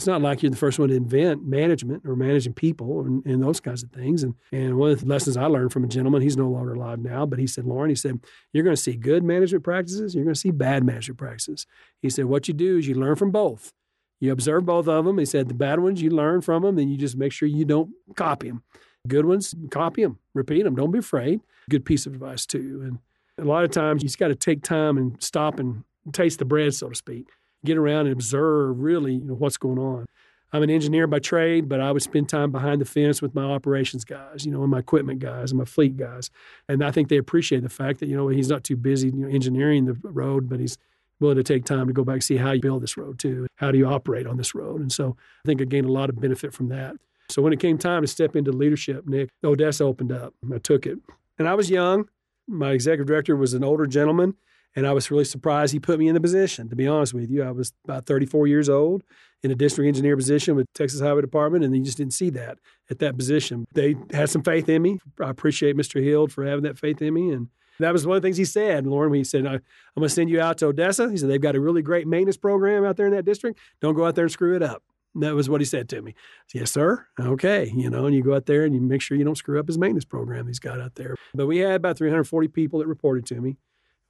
it's 0.00 0.06
not 0.06 0.22
like 0.22 0.42
you're 0.42 0.48
the 0.48 0.56
first 0.56 0.78
one 0.78 0.88
to 0.88 0.94
invent 0.94 1.44
management 1.46 2.06
or 2.06 2.16
managing 2.16 2.54
people 2.54 3.02
and, 3.02 3.22
and, 3.26 3.42
those 3.42 3.60
kinds 3.60 3.82
of 3.82 3.90
things. 3.90 4.22
And, 4.22 4.34
and 4.50 4.78
one 4.78 4.92
of 4.92 5.00
the 5.00 5.06
lessons 5.06 5.36
I 5.36 5.44
learned 5.44 5.74
from 5.74 5.84
a 5.84 5.88
gentleman, 5.88 6.22
he's 6.22 6.38
no 6.38 6.48
longer 6.48 6.72
alive 6.72 7.00
now, 7.00 7.26
but 7.26 7.38
he 7.38 7.46
said, 7.46 7.66
Lauren, 7.66 7.90
he 7.90 7.94
said, 7.94 8.18
you're 8.54 8.64
going 8.64 8.74
to 8.74 8.80
see 8.80 8.94
good 8.94 9.22
management 9.22 9.62
practices, 9.62 10.14
you're 10.14 10.24
going 10.24 10.32
to 10.32 10.40
see 10.40 10.52
bad 10.52 10.84
management 10.84 11.18
practices. 11.18 11.66
He 12.00 12.08
said, 12.08 12.24
what 12.24 12.48
you 12.48 12.54
do 12.54 12.78
is 12.78 12.88
you 12.88 12.94
learn 12.94 13.14
from 13.14 13.30
both. 13.30 13.74
You 14.20 14.32
observe 14.32 14.64
both 14.64 14.88
of 14.88 15.04
them. 15.04 15.18
He 15.18 15.26
said, 15.26 15.48
the 15.48 15.54
bad 15.54 15.80
ones, 15.80 16.00
you 16.00 16.08
learn 16.08 16.40
from 16.40 16.62
them, 16.62 16.78
and 16.78 16.90
you 16.90 16.96
just 16.96 17.18
make 17.18 17.32
sure 17.32 17.46
you 17.46 17.66
don't 17.66 17.90
copy 18.16 18.48
them. 18.48 18.62
Good 19.06 19.26
ones, 19.26 19.54
copy 19.70 20.02
them, 20.02 20.18
repeat 20.32 20.62
them. 20.62 20.76
Don't 20.76 20.92
be 20.92 21.00
afraid. 21.00 21.42
Good 21.68 21.84
piece 21.84 22.06
of 22.06 22.14
advice, 22.14 22.46
too. 22.46 22.80
And 22.82 22.98
A 23.36 23.46
lot 23.46 23.64
of 23.64 23.70
times 23.70 24.02
you 24.02 24.08
just 24.08 24.18
got 24.18 24.28
to 24.28 24.34
take 24.34 24.62
time 24.62 24.96
and 24.96 25.22
stop 25.22 25.58
and 25.58 25.84
taste 26.10 26.38
the 26.38 26.46
bread, 26.46 26.72
so 26.72 26.88
to 26.88 26.94
speak. 26.94 27.28
Get 27.64 27.76
around 27.76 28.06
and 28.06 28.12
observe 28.12 28.80
really 28.80 29.14
you 29.14 29.24
know, 29.24 29.34
what's 29.34 29.56
going 29.56 29.78
on. 29.78 30.06
I'm 30.52 30.62
an 30.62 30.70
engineer 30.70 31.06
by 31.06 31.20
trade, 31.20 31.68
but 31.68 31.80
I 31.80 31.92
would 31.92 32.02
spend 32.02 32.28
time 32.28 32.50
behind 32.50 32.80
the 32.80 32.84
fence 32.84 33.22
with 33.22 33.34
my 33.34 33.44
operations 33.44 34.04
guys, 34.04 34.44
you 34.44 34.50
know, 34.50 34.62
and 34.62 34.70
my 34.70 34.80
equipment 34.80 35.20
guys 35.20 35.52
and 35.52 35.58
my 35.58 35.64
fleet 35.64 35.96
guys. 35.96 36.30
And 36.68 36.82
I 36.82 36.90
think 36.90 37.08
they 37.08 37.18
appreciate 37.18 37.62
the 37.62 37.68
fact 37.68 38.00
that, 38.00 38.08
you 38.08 38.16
know, 38.16 38.28
he's 38.28 38.48
not 38.48 38.64
too 38.64 38.76
busy 38.76 39.08
you 39.08 39.26
know, 39.26 39.28
engineering 39.28 39.84
the 39.84 39.94
road, 40.02 40.48
but 40.48 40.58
he's 40.58 40.76
willing 41.20 41.36
to 41.36 41.42
take 41.44 41.64
time 41.64 41.86
to 41.86 41.92
go 41.92 42.02
back 42.02 42.14
and 42.14 42.24
see 42.24 42.36
how 42.36 42.52
you 42.52 42.60
build 42.60 42.82
this 42.82 42.96
road 42.96 43.18
too. 43.18 43.46
How 43.56 43.70
do 43.70 43.78
you 43.78 43.86
operate 43.86 44.26
on 44.26 44.38
this 44.38 44.54
road? 44.54 44.80
And 44.80 44.90
so 44.90 45.16
I 45.44 45.46
think 45.46 45.60
I 45.60 45.64
gained 45.64 45.86
a 45.86 45.92
lot 45.92 46.08
of 46.08 46.20
benefit 46.20 46.52
from 46.52 46.68
that. 46.70 46.96
So 47.28 47.42
when 47.42 47.52
it 47.52 47.60
came 47.60 47.78
time 47.78 48.02
to 48.02 48.08
step 48.08 48.34
into 48.34 48.50
leadership, 48.50 49.06
Nick, 49.06 49.28
Odessa 49.44 49.84
opened 49.84 50.10
up. 50.10 50.34
I 50.52 50.58
took 50.58 50.84
it. 50.84 50.98
And 51.38 51.46
I 51.46 51.54
was 51.54 51.70
young. 51.70 52.08
My 52.48 52.72
executive 52.72 53.06
director 53.06 53.36
was 53.36 53.54
an 53.54 53.62
older 53.62 53.86
gentleman. 53.86 54.34
And 54.76 54.86
I 54.86 54.92
was 54.92 55.10
really 55.10 55.24
surprised 55.24 55.72
he 55.72 55.80
put 55.80 55.98
me 55.98 56.08
in 56.08 56.14
the 56.14 56.20
position, 56.20 56.68
to 56.68 56.76
be 56.76 56.86
honest 56.86 57.12
with 57.12 57.28
you. 57.28 57.42
I 57.42 57.50
was 57.50 57.72
about 57.84 58.06
34 58.06 58.46
years 58.46 58.68
old 58.68 59.02
in 59.42 59.50
a 59.50 59.54
district 59.54 59.88
engineer 59.88 60.16
position 60.16 60.54
with 60.54 60.66
Texas 60.74 61.00
Highway 61.00 61.22
Department, 61.22 61.64
and 61.64 61.74
you 61.76 61.82
just 61.82 61.96
didn't 61.96 62.12
see 62.12 62.30
that 62.30 62.58
at 62.90 62.98
that 63.00 63.16
position. 63.16 63.66
They 63.74 63.96
had 64.12 64.30
some 64.30 64.42
faith 64.42 64.68
in 64.68 64.82
me. 64.82 64.98
I 65.20 65.30
appreciate 65.30 65.76
Mr. 65.76 66.02
Heald 66.02 66.32
for 66.32 66.44
having 66.44 66.64
that 66.64 66.78
faith 66.78 67.02
in 67.02 67.14
me. 67.14 67.30
And 67.30 67.48
that 67.80 67.92
was 67.92 68.06
one 68.06 68.16
of 68.16 68.22
the 68.22 68.26
things 68.26 68.36
he 68.36 68.44
said, 68.44 68.86
Lauren, 68.86 69.12
he 69.12 69.24
said, 69.24 69.46
I'm 69.46 69.60
going 69.96 70.02
to 70.02 70.08
send 70.08 70.30
you 70.30 70.40
out 70.40 70.58
to 70.58 70.66
Odessa. 70.66 71.10
He 71.10 71.16
said, 71.16 71.30
they've 71.30 71.40
got 71.40 71.56
a 71.56 71.60
really 71.60 71.82
great 71.82 72.06
maintenance 72.06 72.36
program 72.36 72.84
out 72.84 72.96
there 72.96 73.06
in 73.06 73.12
that 73.12 73.24
district. 73.24 73.58
Don't 73.80 73.94
go 73.94 74.04
out 74.04 74.14
there 74.14 74.24
and 74.24 74.32
screw 74.32 74.54
it 74.54 74.62
up. 74.62 74.82
That 75.16 75.34
was 75.34 75.48
what 75.48 75.60
he 75.60 75.64
said 75.64 75.88
to 75.88 76.02
me. 76.02 76.14
Said, 76.46 76.60
yes, 76.60 76.70
sir. 76.70 77.06
Okay. 77.18 77.72
You 77.74 77.90
know, 77.90 78.06
and 78.06 78.14
you 78.14 78.22
go 78.22 78.36
out 78.36 78.46
there 78.46 78.64
and 78.64 78.74
you 78.74 78.80
make 78.80 79.02
sure 79.02 79.16
you 79.16 79.24
don't 79.24 79.36
screw 79.36 79.58
up 79.58 79.66
his 79.66 79.78
maintenance 79.78 80.04
program 80.04 80.46
he's 80.46 80.60
got 80.60 80.80
out 80.80 80.94
there. 80.94 81.16
But 81.34 81.46
we 81.46 81.58
had 81.58 81.76
about 81.76 81.98
340 81.98 82.48
people 82.48 82.78
that 82.78 82.86
reported 82.86 83.26
to 83.26 83.40
me. 83.40 83.56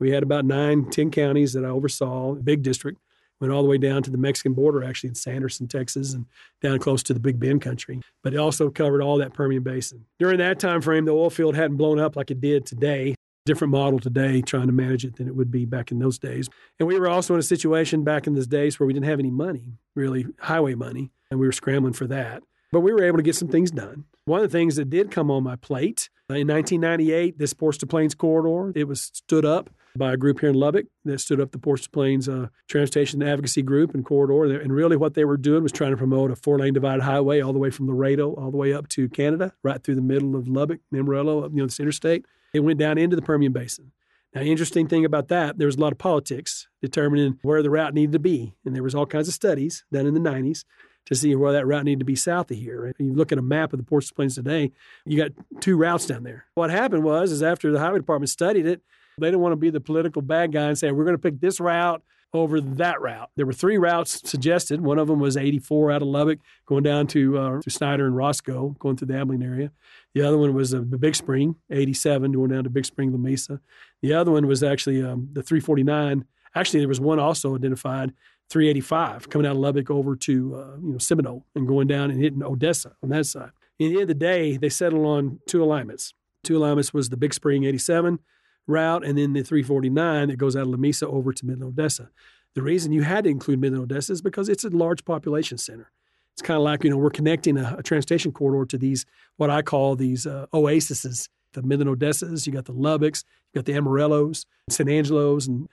We 0.00 0.11
had 0.11 0.23
about 0.23 0.45
nine, 0.45 0.90
ten 0.90 1.11
counties 1.11 1.52
that 1.52 1.64
I 1.64 1.69
oversaw, 1.69 2.35
big 2.35 2.62
district. 2.62 2.99
Went 3.38 3.52
all 3.52 3.62
the 3.62 3.69
way 3.69 3.78
down 3.78 4.02
to 4.02 4.11
the 4.11 4.19
Mexican 4.19 4.52
border, 4.52 4.85
actually 4.85 5.09
in 5.09 5.14
Sanderson, 5.14 5.66
Texas, 5.66 6.12
and 6.12 6.26
down 6.61 6.78
close 6.78 7.02
to 7.04 7.14
the 7.14 7.21
Big 7.21 7.40
Bend 7.40 7.62
country. 7.62 8.00
But 8.23 8.35
it 8.35 8.38
also 8.38 8.69
covered 8.69 9.00
all 9.00 9.16
that 9.19 9.33
Permian 9.33 9.62
Basin. 9.62 10.04
During 10.19 10.38
that 10.38 10.59
time 10.59 10.83
frame, 10.83 11.07
the 11.07 11.12
oil 11.12 11.30
field 11.30 11.54
hadn't 11.54 11.76
blown 11.76 11.99
up 11.99 12.16
like 12.16 12.30
it 12.30 12.40
did 12.40 12.66
today 12.66 13.14
different 13.47 13.73
model 13.73 13.99
today 13.99 14.42
trying 14.42 14.66
to 14.66 14.73
manage 14.73 15.04
it 15.04 15.16
than 15.16 15.26
it 15.26 15.35
would 15.35 15.50
be 15.50 15.64
back 15.64 15.90
in 15.90 15.99
those 15.99 16.19
days. 16.19 16.49
And 16.78 16.87
we 16.87 16.99
were 16.99 17.09
also 17.09 17.35
in 17.35 17.40
a 17.40 17.42
situation 17.42 18.04
back 18.04 18.26
in 18.26 18.35
those 18.35 18.47
days 18.47 18.78
where 18.78 18.87
we 18.87 18.92
didn't 18.92 19.07
have 19.07 19.19
any 19.19 19.30
money, 19.30 19.78
really 19.95 20.26
highway 20.38 20.75
money, 20.75 21.11
and 21.30 21.40
we 21.40 21.47
were 21.47 21.52
scrambling 21.52 21.95
for 21.95 22.07
that. 22.07 22.42
But 22.71 22.80
we 22.80 22.92
were 22.92 23.02
able 23.02 23.16
to 23.16 23.23
get 23.23 23.35
some 23.35 23.49
things 23.49 23.71
done. 23.71 24.04
One 24.26 24.45
of 24.45 24.50
the 24.50 24.57
things 24.57 24.76
that 24.76 24.90
did 24.90 25.11
come 25.11 25.30
on 25.30 25.42
my 25.42 25.57
plate 25.57 26.09
in 26.28 26.47
1998, 26.47 27.38
this 27.38 27.52
Ports 27.52 27.78
to 27.78 27.87
Plains 27.87 28.14
corridor, 28.14 28.78
it 28.78 28.87
was 28.87 29.02
stood 29.02 29.45
up 29.45 29.71
by 29.97 30.12
a 30.12 30.16
group 30.16 30.40
here 30.40 30.50
in 30.50 30.54
Lubbock 30.54 30.87
that 31.04 31.20
stood 31.20 31.40
up 31.40 31.52
the 31.52 31.59
Ports 31.59 31.85
to 31.85 31.90
Plains 31.90 32.28
uh, 32.28 32.49
Transportation 32.68 33.23
Advocacy 33.23 33.62
Group 33.62 33.94
and 33.94 34.04
Corridor. 34.04 34.61
And 34.61 34.73
really, 34.73 34.97
what 34.97 35.14
they 35.14 35.25
were 35.25 35.37
doing 35.37 35.62
was 35.62 35.73
trying 35.73 35.90
to 35.90 35.97
promote 35.97 36.30
a 36.30 36.37
four 36.37 36.59
lane 36.59 36.75
divided 36.75 37.02
highway 37.02 37.40
all 37.40 37.52
the 37.52 37.59
way 37.59 37.70
from 37.70 37.88
Laredo 37.88 38.35
all 38.35 38.50
the 38.50 38.56
way 38.56 38.73
up 38.73 38.88
to 38.88 39.09
Canada, 39.09 39.52
right 39.62 39.82
through 39.82 39.97
the 39.97 40.02
middle 40.02 40.37
of 40.37 40.49
Lubbock, 40.49 40.80
Amarillo, 40.94 41.49
you 41.49 41.56
know, 41.56 41.66
this 41.66 41.80
interstate. 41.80 42.25
It 42.52 42.61
went 42.61 42.78
down 42.78 42.99
into 42.99 43.16
the 43.16 43.23
Permian 43.23 43.52
Basin. 43.52 43.92
Now, 44.35 44.42
interesting 44.42 44.87
thing 44.87 45.04
about 45.04 45.28
that, 45.28 45.59
there 45.59 45.66
was 45.66 45.76
a 45.76 45.80
lot 45.80 45.92
of 45.92 45.99
politics 45.99 46.68
determining 46.80 47.38
where 47.42 47.62
the 47.62 47.70
route 47.70 47.94
needed 47.94 48.12
to 48.12 48.20
be. 48.20 48.54
And 48.64 48.76
there 48.76 48.82
was 48.82 48.94
all 48.94 49.06
kinds 49.06 49.26
of 49.26 49.35
studies 49.35 49.85
done 49.92 50.06
in 50.06 50.14
the 50.14 50.20
90s 50.20 50.64
to 51.06 51.14
see 51.14 51.35
where 51.35 51.52
that 51.52 51.66
route 51.66 51.85
needed 51.85 52.00
to 52.00 52.04
be 52.04 52.14
south 52.14 52.50
of 52.50 52.56
here. 52.56 52.87
If 52.87 53.00
you 53.00 53.12
look 53.12 53.32
at 53.32 53.38
a 53.38 53.42
map 53.42 53.73
of 53.73 53.78
the 53.78 53.85
Ports 53.85 54.09
to 54.09 54.14
Plains 54.14 54.37
today, 54.37 54.70
you 55.04 55.16
got 55.16 55.32
two 55.61 55.76
routes 55.76 56.06
down 56.06 56.23
there. 56.23 56.47
What 56.54 56.70
happened 56.70 57.02
was, 57.02 57.32
is 57.32 57.42
after 57.42 57.73
the 57.73 57.80
highway 57.80 57.99
department 57.99 58.30
studied 58.30 58.66
it, 58.66 58.82
they 59.19 59.29
didn't 59.29 59.40
want 59.40 59.52
to 59.52 59.57
be 59.57 59.71
the 59.71 59.81
political 59.81 60.23
bad 60.23 60.52
guy 60.52 60.69
and 60.69 60.79
say, 60.79 60.90
we're 60.90 61.05
going 61.05 61.17
to 61.17 61.23
pick 61.23 61.40
this 61.40 61.61
route 61.61 62.02
over 62.33 62.61
that 62.61 63.00
route. 63.00 63.31
There 63.37 63.47
were 63.47 63.52
three 63.52 63.76
routes 63.76 64.29
suggested. 64.29 64.81
One 64.81 64.99
of 64.99 65.09
them 65.09 65.19
was 65.19 65.37
84 65.37 65.90
out 65.90 66.02
of 66.02 66.09
Lubbock, 66.09 66.38
going 66.67 66.85
down 66.85 67.07
to, 67.09 67.38
uh, 67.38 67.61
to 67.61 67.71
Snyder 67.71 68.07
and 68.07 68.17
Roscoe, 68.17 68.76
going 68.79 68.97
through 68.97 69.09
the 69.09 69.19
Abilene 69.19 69.43
area. 69.43 69.73
The 70.14 70.23
other 70.23 70.38
one 70.38 70.55
was 70.55 70.73
uh, 70.73 70.83
the 70.88 70.99
Big 70.99 71.17
Spring, 71.17 71.57
87, 71.71 72.33
going 72.33 72.50
down 72.50 72.64
to 72.64 72.71
Big 72.71 72.85
Spring, 72.85 73.12
Lamesa. 73.12 73.61
The 74.02 74.14
other 74.14 74.31
one 74.31 74.47
was 74.47 74.62
actually 74.62 75.02
um, 75.02 75.29
the 75.33 75.43
349. 75.43 76.25
Actually, 76.55 76.81
there 76.81 76.88
was 76.88 77.00
one 77.00 77.19
also 77.19 77.55
identified, 77.57 78.12
385, 78.49 79.29
coming 79.29 79.47
out 79.47 79.52
of 79.52 79.59
Lubbock 79.59 79.90
over 79.90 80.17
to 80.17 80.57
uh, 80.57 80.76
you 80.83 80.93
know 80.93 80.99
Seminole 80.99 81.47
and 81.55 81.69
going 81.69 81.87
down 81.87 82.11
and 82.11 82.21
hitting 82.21 82.43
Odessa 82.43 82.97
on 83.02 83.09
that 83.11 83.26
side. 83.26 83.50
In 83.79 83.88
the 83.88 83.95
end 83.95 84.02
of 84.02 84.09
the 84.09 84.14
day, 84.14 84.57
they 84.57 84.69
settled 84.69 85.07
on 85.07 85.40
two 85.47 85.62
alignments. 85.62 86.14
Two 86.43 86.57
alignments 86.57 86.93
was 86.93 87.09
the 87.09 87.17
Big 87.17 87.33
Spring 87.33 87.64
87 87.64 88.19
route 88.67 89.05
and 89.05 89.19
then 89.19 89.33
the 89.33 89.43
349 89.43 90.29
that 90.29 90.37
goes 90.37 90.57
out 90.57 90.62
of 90.62 90.69
Lamesa 90.69 91.05
over 91.05 91.33
to 91.33 91.47
Midland, 91.47 91.79
Odessa. 91.79 92.11
The 92.55 92.62
reason 92.62 92.93
you 92.93 93.02
had 93.02 93.25
to 93.25 93.31
include 93.31 93.61
Midland, 93.61 93.85
Odessa 93.85 94.12
is 94.12 94.23
because 94.23 94.49
it's 94.49 94.64
a 94.64 94.71
large 94.71 95.05
population 95.05 95.59
center. 95.59 95.90
It's 96.33 96.43
kind 96.43 96.57
of 96.57 96.62
like, 96.62 96.85
you 96.85 96.90
know, 96.90 96.97
we're 96.97 97.11
connecting 97.11 97.57
a, 97.59 97.76
a 97.79 97.83
transportation 97.83 98.33
corridor 98.33 98.67
to 98.67 98.79
these, 98.79 99.07
what 99.37 99.50
I 99.50 99.62
call 99.62 99.97
these 99.97 100.26
uh, 100.26 100.47
oases, 100.52 101.29
the 101.52 101.62
Midland 101.62 101.90
Odessas, 101.90 102.47
you 102.47 102.52
got 102.52 102.64
the 102.64 102.73
Lubbocks, 102.73 103.25
you 103.52 103.59
got 103.61 103.67
the 103.67 103.73
Amarillos, 103.73 104.47
San 104.69 104.88
Angelos. 104.88 105.47
And 105.47 105.69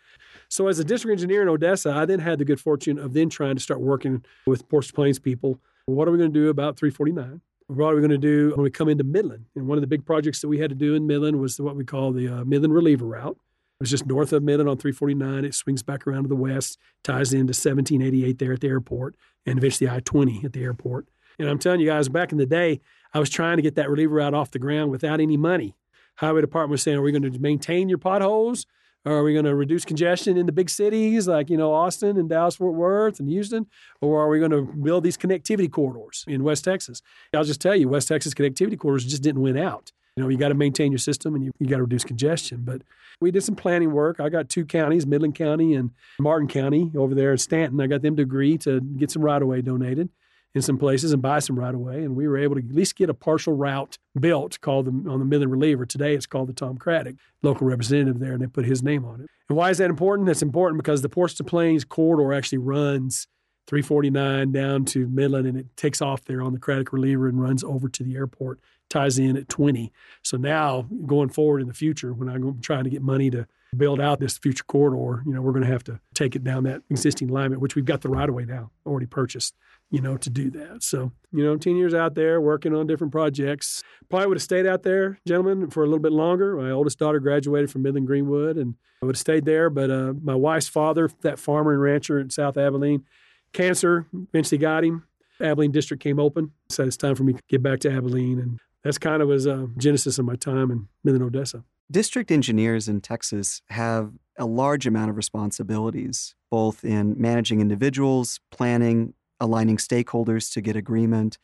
so 0.50 0.68
as 0.68 0.80
a 0.80 0.84
district 0.84 1.14
engineer 1.14 1.42
in 1.42 1.50
Odessa, 1.50 1.92
I 1.92 2.06
then 2.06 2.20
had 2.20 2.40
the 2.40 2.46
good 2.46 2.60
fortune 2.60 2.98
of 2.98 3.14
then 3.14 3.30
trying 3.30 3.56
to 3.56 3.62
start 3.62 3.82
working 3.82 4.24
with 4.46 4.68
Ports 4.70 4.92
Plains 4.92 5.20
people. 5.20 5.60
What 5.86 6.08
are 6.08 6.12
we 6.12 6.18
going 6.18 6.34
to 6.34 6.40
do 6.40 6.50
about 6.50 6.78
349? 6.78 7.42
What 7.68 7.92
are 7.92 7.96
we 7.96 8.02
going 8.02 8.12
to 8.12 8.18
do 8.18 8.52
when 8.56 8.64
we 8.64 8.72
come 8.72 8.90
into 8.90 9.04
Midland? 9.04 9.46
And 9.56 9.68
one 9.68 9.78
of 9.78 9.82
the 9.82 9.88
big 9.88 10.06
projects 10.06 10.42
that 10.42 10.48
we 10.48 10.60
had 10.60 10.70
to 10.70 10.76
do 10.76 10.96
in 10.96 11.06
Midland 11.06 11.40
was 11.40 11.60
what 11.60 11.76
we 11.76 11.84
call 11.84 12.12
the 12.12 12.28
uh, 12.28 12.46
Midland 12.46 12.74
Reliever 12.74 13.06
Route. 13.06 13.38
It 13.80 13.84
was 13.84 13.92
just 13.92 14.08
north 14.08 14.34
of 14.34 14.42
Midland 14.42 14.70
on 14.70 14.78
349. 14.78 15.46
It 15.46 15.54
swings 15.54 15.84
back 15.84 16.08
around 16.08 16.24
to 16.24 16.30
the 16.30 16.36
west, 16.36 16.80
ties 17.04 17.34
into 17.34 17.52
1788 17.52 18.40
there 18.40 18.54
at 18.54 18.62
the 18.62 18.68
airport, 18.68 19.16
and 19.46 19.58
eventually 19.58 19.90
I 19.90 20.00
20 20.00 20.46
at 20.46 20.54
the 20.54 20.64
airport. 20.64 21.08
And 21.38 21.48
I'm 21.48 21.60
telling 21.60 21.80
you 21.80 21.86
guys, 21.86 22.10
back 22.10 22.32
in 22.32 22.40
the 22.40 22.48
day, 22.48 22.82
I 23.14 23.20
was 23.20 23.30
trying 23.30 23.58
to 23.58 23.62
get 23.62 23.76
that 23.76 23.90
reliever 23.90 24.16
route 24.16 24.34
off 24.34 24.50
the 24.50 24.60
ground 24.60 24.90
without 24.90 25.20
any 25.20 25.38
money. 25.38 25.76
Highway 26.16 26.42
Department 26.42 26.72
was 26.72 26.82
saying, 26.82 26.98
Are 26.98 27.02
we 27.02 27.12
going 27.12 27.32
to 27.32 27.40
maintain 27.40 27.90
your 27.90 28.00
potholes? 28.00 28.66
Are 29.08 29.24
we 29.24 29.32
going 29.32 29.46
to 29.46 29.56
reduce 29.56 29.86
congestion 29.86 30.36
in 30.36 30.48
the 30.48 30.52
big 30.52 30.70
cities 30.70 31.30
like, 31.30 31.50
you 31.50 31.56
know, 31.56 31.74
Austin 31.74 32.18
and 32.18 32.28
Dallas, 32.28 32.58
Fort 32.58 32.74
Worth 32.74 33.22
and 33.22 33.30
Houston? 33.30 33.68
Or 34.02 34.22
are 34.22 34.28
we 34.28 34.40
going 34.40 34.52
to 34.52 34.64
build 34.64 35.06
these 35.06 35.18
connectivity 35.18 35.72
corridors 35.72 36.26
in 36.28 36.44
West 36.44 36.66
Texas? 36.66 37.02
I'll 37.34 37.46
just 37.46 37.62
tell 37.62 37.76
you, 37.76 37.88
West 37.88 38.10
Texas 38.10 38.34
connectivity 38.34 38.78
corridors 38.78 39.06
just 39.06 39.24
didn't 39.24 39.42
win 39.42 39.58
out. 39.58 39.94
You 40.18 40.24
know, 40.24 40.30
you 40.30 40.38
got 40.38 40.50
to 40.50 40.56
maintain 40.56 40.92
your 40.92 41.00
system 41.00 41.36
and 41.36 41.46
you, 41.46 41.52
you 41.58 41.68
got 41.68 41.78
to 41.78 41.84
reduce 41.84 42.04
congestion. 42.04 42.64
But 42.66 42.82
we 43.22 43.32
did 43.32 43.44
some 43.44 43.56
planning 43.56 43.94
work. 43.94 44.20
I 44.20 44.28
got 44.28 44.50
two 44.50 44.66
counties, 44.66 45.08
Midland 45.08 45.36
County 45.36 45.76
and 45.76 45.92
Martin 46.20 46.50
County 46.50 46.92
over 46.98 47.16
there 47.16 47.32
in 47.32 47.38
Stanton. 47.38 47.80
I 47.80 47.88
got 47.88 48.02
them 48.02 48.18
to 48.18 48.24
agree 48.24 48.58
to 48.60 48.82
get 48.82 49.12
some 49.12 49.22
right 49.22 49.42
of 49.42 49.48
way 49.48 49.62
donated 49.62 50.10
in 50.58 50.62
some 50.62 50.78
places 50.78 51.14
and 51.14 51.22
buy 51.22 51.40
some 51.40 51.58
right 51.58 51.74
away. 51.74 52.04
And 52.04 52.16
we 52.16 52.28
were 52.28 52.38
able 52.38 52.56
to 52.56 52.62
at 52.62 52.74
least 52.74 52.96
get 52.96 53.10
a 53.10 53.14
partial 53.14 53.54
route 53.54 53.98
built 54.20 54.60
called 54.60 54.86
the, 54.88 55.10
on 55.10 55.20
the 55.20 55.26
Midland 55.26 55.52
Reliever. 55.52 55.86
Today 55.86 56.14
it's 56.14 56.26
called 56.26 56.50
the 56.50 56.54
Tom 56.54 56.78
Craddick, 56.78 57.18
local 57.44 57.68
representative 57.68 58.20
there, 58.20 58.34
and 58.34 58.42
they 58.42 58.48
put 58.48 58.66
his 58.66 58.84
name 58.84 59.06
on 59.06 59.22
it. 59.22 59.30
And 59.48 59.58
why 59.58 59.70
is 59.70 59.78
that 59.78 59.90
important? 59.90 60.26
That's 60.26 60.42
important 60.42 60.84
because 60.84 61.02
the 61.02 61.10
Ports 61.10 61.36
to 61.36 61.44
Plains 61.44 61.86
corridor 61.86 62.34
actually 62.34 62.58
runs 62.58 63.28
349 63.68 64.52
down 64.52 64.86
to 64.86 65.08
Midland 65.08 65.46
and 65.46 65.58
it 65.58 65.78
takes 65.78 66.02
off 66.02 66.26
there 66.26 66.42
on 66.42 66.54
the 66.54 66.60
Craddock 66.60 66.92
Reliever 66.92 67.28
and 67.28 67.42
runs 67.42 67.64
over 67.64 67.88
to 67.90 68.04
the 68.04 68.16
airport, 68.16 68.60
ties 68.90 69.20
in 69.20 69.38
at 69.38 69.50
20. 69.50 69.92
So 70.24 70.38
now 70.38 70.88
going 71.06 71.30
forward 71.30 71.62
in 71.62 71.68
the 71.68 71.74
future, 71.74 72.14
when 72.14 72.30
I'm 72.30 72.62
trying 72.62 72.84
to 72.86 72.90
get 72.90 73.02
money 73.02 73.30
to 73.32 73.48
build 73.76 74.00
out 74.00 74.20
this 74.20 74.38
future 74.38 74.64
corridor, 74.64 75.24
you 75.26 75.34
know, 75.34 75.42
we're 75.42 75.52
going 75.52 75.66
to 75.66 75.72
have 75.72 75.84
to 75.86 76.00
take 76.14 76.36
it 76.36 76.44
down 76.44 76.64
that 76.64 76.82
existing 76.90 77.30
alignment, 77.30 77.62
which 77.62 77.76
we've 77.76 77.86
got 77.86 78.02
the 78.02 78.10
right 78.10 78.30
of 78.30 78.36
way 78.36 78.46
now 78.46 78.72
already 78.86 79.08
purchased 79.08 79.54
you 79.90 80.02
know, 80.02 80.18
to 80.18 80.30
do 80.30 80.50
that. 80.52 80.84
So, 80.84 81.12
you 81.32 81.44
know, 81.44 81.56
10 81.56 81.76
years 81.76 81.94
out 81.94 82.16
there 82.16 82.42
working 82.42 82.76
on 82.76 82.88
different 82.88 83.12
projects. 83.12 83.84
Probably 84.10 84.28
would 84.28 84.38
have 84.38 84.44
stayed 84.44 84.66
out 84.66 84.84
there, 84.84 85.20
gentlemen, 85.26 85.70
for 85.70 85.84
a 85.84 85.86
little 85.86 86.02
bit 86.02 86.12
longer. 86.12 86.58
My 86.58 86.72
oldest 86.72 87.00
daughter 87.00 87.20
graduated 87.20 87.72
from 87.72 87.84
Midland 87.84 88.08
Greenwood 88.08 88.58
and 88.58 88.76
I 89.02 89.06
would 89.06 89.16
have 89.16 89.20
stayed 89.20 89.46
there. 89.46 89.70
But 89.70 89.90
uh, 89.90 90.14
my 90.22 90.36
wife's 90.36 90.68
father, 90.68 91.10
that 91.22 91.40
farmer 91.40 91.72
and 91.72 91.82
rancher 91.82 92.20
in 92.20 92.30
South 92.30 92.58
Abilene, 92.58 93.06
cancer 93.54 94.08
eventually 94.14 94.58
got 94.58 94.84
him. 94.84 95.04
Abilene 95.40 95.72
district 95.72 96.04
came 96.04 96.20
open. 96.20 96.52
Said 96.70 96.88
it's 96.88 96.98
time 96.98 97.16
for 97.16 97.24
me 97.24 97.34
to 97.34 97.42
get 97.48 97.62
back 97.62 97.80
to 97.82 97.92
Abilene. 97.92 98.40
And 98.40 98.60
that's 98.88 98.98
kind 98.98 99.22
of 99.22 99.28
was 99.28 99.46
a 99.46 99.68
genesis 99.76 100.18
of 100.18 100.24
my 100.24 100.38
time 100.38 100.72
in 100.72 100.88
Midland, 101.04 101.26
Odessa. 101.26 101.66
District 101.92 102.32
engineers 102.32 102.88
in 102.88 103.02
Texas 103.02 103.62
have 103.70 104.14
a 104.38 104.46
large 104.46 104.88
amount 104.88 105.10
of 105.10 105.18
responsibilities, 105.18 106.36
both 106.50 106.86
in 106.86 107.20
managing 107.20 107.60
individuals, 107.60 108.40
planning, 108.50 109.14
aligning 109.42 109.76
stakeholders 109.76 110.54
to 110.54 110.62
get 110.62 110.78
agreement. 110.78 111.38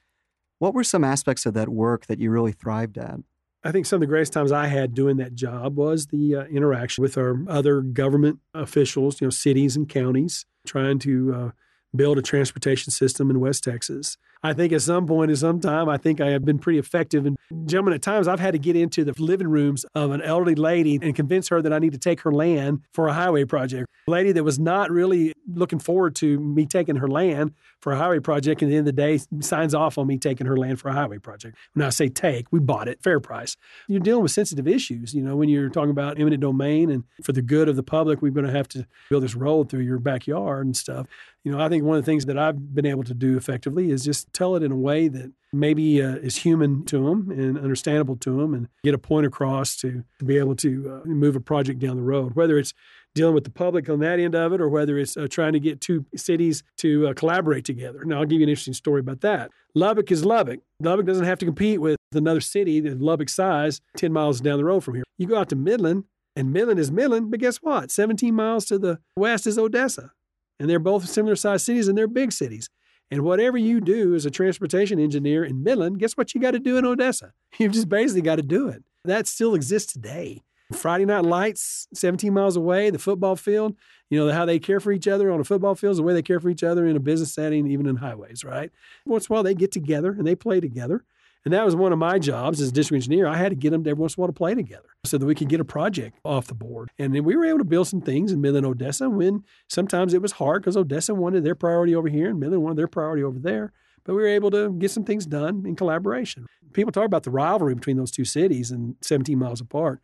What 0.59 0.73
were 0.73 0.85
some 0.85 1.03
aspects 1.03 1.45
of 1.45 1.53
that 1.55 1.67
work 1.67 2.05
that 2.05 2.17
you 2.17 2.31
really 2.31 2.53
thrived 2.53 2.97
at? 2.97 3.19
I 3.61 3.73
think 3.73 3.87
some 3.87 3.97
of 3.97 4.01
the 4.01 4.07
greatest 4.07 4.31
times 4.31 4.53
I 4.53 4.67
had 4.67 4.93
doing 4.93 5.17
that 5.17 5.35
job 5.35 5.75
was 5.75 6.07
the 6.07 6.35
uh, 6.37 6.43
interaction 6.45 7.01
with 7.01 7.17
our 7.17 7.43
other 7.49 7.81
government 7.81 8.39
officials, 8.53 9.19
you 9.19 9.27
know, 9.27 9.31
cities 9.31 9.75
and 9.75 9.89
counties, 9.89 10.45
trying 10.65 10.97
to 10.99 11.33
uh, 11.35 11.51
build 11.93 12.17
a 12.17 12.21
transportation 12.21 12.91
system 12.91 13.29
in 13.29 13.41
West 13.41 13.65
Texas. 13.65 14.17
I 14.43 14.51
think 14.53 14.73
at 14.73 14.81
some 14.81 15.07
point 15.07 15.31
in 15.31 15.37
some 15.37 15.61
time, 15.61 15.87
I 15.87 15.97
think 15.97 16.19
I 16.19 16.31
have 16.31 16.43
been 16.43 16.59
pretty 16.59 16.77
effective. 16.77 17.25
And 17.25 17.37
gentlemen, 17.65 17.93
at 17.93 18.01
times 18.01 18.27
I've 18.27 18.41
had 18.41 18.51
to 18.51 18.59
get 18.59 18.75
into 18.75 19.05
the 19.05 19.13
living 19.17 19.47
rooms 19.47 19.85
of 19.95 20.11
an 20.11 20.21
elderly 20.21 20.55
lady 20.55 20.99
and 21.01 21.15
convince 21.15 21.47
her 21.47 21.61
that 21.61 21.71
I 21.71 21.79
need 21.79 21.93
to 21.93 21.97
take 21.97 22.21
her 22.21 22.31
land 22.31 22.81
for 22.91 23.07
a 23.07 23.13
highway 23.13 23.45
project. 23.45 23.89
A 24.07 24.11
lady 24.11 24.33
that 24.33 24.43
was 24.43 24.59
not 24.59 24.91
really 24.91 25.33
looking 25.47 25.79
forward 25.79 26.15
to 26.17 26.39
me 26.39 26.65
taking 26.65 26.97
her 26.97 27.07
land 27.07 27.53
for 27.79 27.93
a 27.93 27.97
highway 27.97 28.19
project. 28.19 28.61
And 28.61 28.69
at 28.69 28.71
the 28.71 28.77
end 28.77 28.87
of 28.87 28.95
the 28.95 29.01
day, 29.01 29.19
signs 29.39 29.73
off 29.73 29.97
on 29.97 30.07
me 30.07 30.17
taking 30.17 30.45
her 30.45 30.57
land 30.57 30.79
for 30.79 30.89
a 30.89 30.93
highway 30.93 31.19
project. 31.19 31.57
When 31.73 31.85
I 31.85 31.89
say 31.89 32.09
take, 32.09 32.47
we 32.51 32.59
bought 32.59 32.89
it, 32.89 33.01
fair 33.01 33.21
price. 33.21 33.55
You're 33.87 34.01
dealing 34.01 34.23
with 34.23 34.31
sensitive 34.31 34.67
issues, 34.67 35.13
you 35.13 35.21
know, 35.21 35.37
when 35.37 35.47
you're 35.47 35.69
talking 35.69 35.91
about 35.91 36.19
eminent 36.19 36.41
domain 36.41 36.89
and 36.89 37.05
for 37.23 37.31
the 37.31 37.41
good 37.41 37.69
of 37.69 37.77
the 37.77 37.83
public, 37.83 38.21
we're 38.21 38.31
going 38.31 38.45
to 38.45 38.51
have 38.51 38.67
to 38.69 38.85
build 39.09 39.23
this 39.23 39.35
road 39.35 39.69
through 39.69 39.81
your 39.81 39.99
backyard 39.99 40.65
and 40.65 40.75
stuff. 40.75 41.07
You 41.43 41.51
know, 41.51 41.59
I 41.59 41.67
think 41.67 41.83
one 41.83 41.97
of 41.97 42.05
the 42.05 42.09
things 42.09 42.25
that 42.25 42.37
I've 42.37 42.73
been 42.73 42.85
able 42.85 43.03
to 43.03 43.13
do 43.13 43.35
effectively 43.35 43.91
is 43.91 44.03
just 44.03 44.32
tell 44.33 44.55
it 44.55 44.63
in 44.63 44.71
a 44.71 44.77
way 44.77 45.07
that 45.07 45.31
maybe 45.53 46.01
uh, 46.01 46.15
is 46.15 46.37
human 46.37 46.83
to 46.85 47.05
them 47.05 47.29
and 47.29 47.57
understandable 47.57 48.15
to 48.17 48.37
them 48.37 48.53
and 48.53 48.67
get 48.83 48.93
a 48.93 48.97
point 48.97 49.25
across 49.25 49.75
to, 49.77 50.03
be 50.25 50.37
able 50.37 50.55
to 50.55 51.01
uh, 51.03 51.07
move 51.07 51.35
a 51.35 51.39
project 51.39 51.79
down 51.79 51.95
the 51.95 52.01
road, 52.01 52.35
whether 52.35 52.57
it's 52.57 52.73
dealing 53.13 53.35
with 53.35 53.43
the 53.43 53.51
public 53.51 53.89
on 53.89 53.99
that 53.99 54.19
end 54.19 54.33
of 54.33 54.53
it 54.53 54.59
or 54.59 54.67
whether 54.69 54.97
it's 54.97 55.15
uh, 55.15 55.27
trying 55.29 55.53
to 55.53 55.59
get 55.59 55.79
two 55.79 56.05
cities 56.15 56.63
to 56.77 57.07
uh, 57.07 57.13
collaborate 57.13 57.65
together. 57.65 58.03
Now, 58.05 58.19
I'll 58.19 58.25
give 58.25 58.39
you 58.39 58.45
an 58.45 58.49
interesting 58.49 58.73
story 58.73 59.01
about 59.01 59.21
that. 59.21 59.51
Lubbock 59.75 60.11
is 60.11 60.25
Lubbock. 60.25 60.61
Lubbock 60.79 61.05
doesn't 61.05 61.25
have 61.25 61.39
to 61.39 61.45
compete 61.45 61.79
with 61.79 61.97
another 62.13 62.41
city 62.41 62.79
the 62.79 62.95
Lubbock 62.95 63.29
size 63.29 63.81
10 63.97 64.11
miles 64.11 64.41
down 64.41 64.57
the 64.57 64.65
road 64.65 64.83
from 64.83 64.95
here. 64.95 65.03
You 65.17 65.27
go 65.27 65.37
out 65.37 65.49
to 65.49 65.55
Midland, 65.55 66.05
and 66.35 66.51
Midland 66.51 66.79
is 66.79 66.91
Midland, 66.91 67.29
but 67.29 67.39
guess 67.39 67.57
what? 67.57 67.91
17 67.91 68.33
miles 68.33 68.65
to 68.65 68.79
the 68.79 68.99
west 69.15 69.45
is 69.45 69.57
Odessa. 69.57 70.11
And 70.59 70.69
they're 70.69 70.79
both 70.79 71.07
similar 71.07 71.35
sized 71.35 71.65
cities 71.65 71.87
and 71.87 71.97
they're 71.97 72.07
big 72.07 72.31
cities. 72.31 72.69
And 73.11 73.21
whatever 73.21 73.57
you 73.57 73.79
do 73.79 74.15
as 74.15 74.25
a 74.25 74.31
transportation 74.31 74.99
engineer 74.99 75.43
in 75.43 75.63
Midland, 75.63 75.99
guess 75.99 76.13
what 76.13 76.33
you 76.33 76.41
got 76.41 76.51
to 76.51 76.59
do 76.59 76.77
in 76.77 76.85
Odessa? 76.85 77.33
You've 77.59 77.73
just 77.73 77.89
basically 77.89 78.21
got 78.21 78.37
to 78.37 78.41
do 78.41 78.67
it. 78.69 78.83
That 79.05 79.27
still 79.27 79.53
exists 79.53 79.93
today. 79.93 80.41
Friday 80.71 81.05
night 81.05 81.25
lights, 81.25 81.87
17 81.93 82.33
miles 82.33 82.55
away, 82.55 82.89
the 82.89 82.97
football 82.97 83.35
field, 83.35 83.75
you 84.09 84.17
know, 84.17 84.31
how 84.31 84.45
they 84.45 84.59
care 84.59 84.79
for 84.79 84.91
each 84.91 85.07
other 85.07 85.31
on 85.31 85.39
a 85.39 85.43
football 85.43 85.75
field 85.75 85.91
is 85.91 85.97
the 85.97 86.03
way 86.03 86.13
they 86.13 86.21
care 86.21 86.39
for 86.39 86.49
each 86.49 86.63
other 86.63 86.87
in 86.87 86.95
a 86.95 86.99
business 86.99 87.33
setting, 87.33 87.67
even 87.67 87.85
in 87.85 87.97
highways, 87.97 88.43
right? 88.43 88.71
Once 89.05 89.27
in 89.27 89.33
a 89.33 89.35
while 89.35 89.43
they 89.43 89.53
get 89.53 89.71
together 89.71 90.11
and 90.11 90.25
they 90.25 90.35
play 90.35 90.59
together. 90.59 91.03
And 91.45 91.53
that 91.53 91.65
was 91.65 91.75
one 91.75 91.91
of 91.91 91.99
my 91.99 92.19
jobs 92.19 92.61
as 92.61 92.69
a 92.69 92.71
district 92.71 93.03
engineer. 93.03 93.27
I 93.27 93.35
had 93.35 93.49
to 93.49 93.55
get 93.55 93.71
them 93.71 93.83
to 93.83 93.89
every 93.89 93.99
once 93.99 94.15
in 94.15 94.19
a 94.19 94.21
while 94.21 94.29
to 94.29 94.33
play 94.33 94.55
together 94.55 94.87
so 95.03 95.17
that 95.17 95.25
we 95.25 95.35
could 95.35 95.49
get 95.49 95.59
a 95.59 95.65
project 95.65 96.19
off 96.23 96.47
the 96.47 96.53
board. 96.53 96.89
And 96.97 97.13
then 97.13 97.25
we 97.25 97.35
were 97.35 97.45
able 97.45 97.57
to 97.57 97.65
build 97.65 97.87
some 97.87 98.01
things 98.01 98.31
in 98.31 98.39
Midland, 98.39 98.65
Odessa, 98.65 99.09
when 99.09 99.43
sometimes 99.67 100.13
it 100.13 100.21
was 100.21 100.33
hard 100.33 100.61
because 100.61 100.77
Odessa 100.77 101.13
wanted 101.13 101.43
their 101.43 101.55
priority 101.55 101.95
over 101.95 102.07
here 102.07 102.29
and 102.29 102.39
Midland 102.39 102.63
wanted 102.63 102.77
their 102.77 102.87
priority 102.87 103.23
over 103.23 103.39
there. 103.39 103.73
But 104.05 104.15
we 104.15 104.21
were 104.21 104.27
able 104.27 104.51
to 104.51 104.71
get 104.73 104.91
some 104.91 105.03
things 105.03 105.25
done 105.25 105.65
in 105.65 105.75
collaboration. 105.75 106.45
People 106.73 106.91
talk 106.91 107.05
about 107.05 107.23
the 107.23 107.31
rivalry 107.31 107.75
between 107.75 107.97
those 107.97 108.11
two 108.11 108.25
cities 108.25 108.71
and 108.71 108.95
17 109.01 109.37
miles 109.37 109.61
apart. 109.61 110.01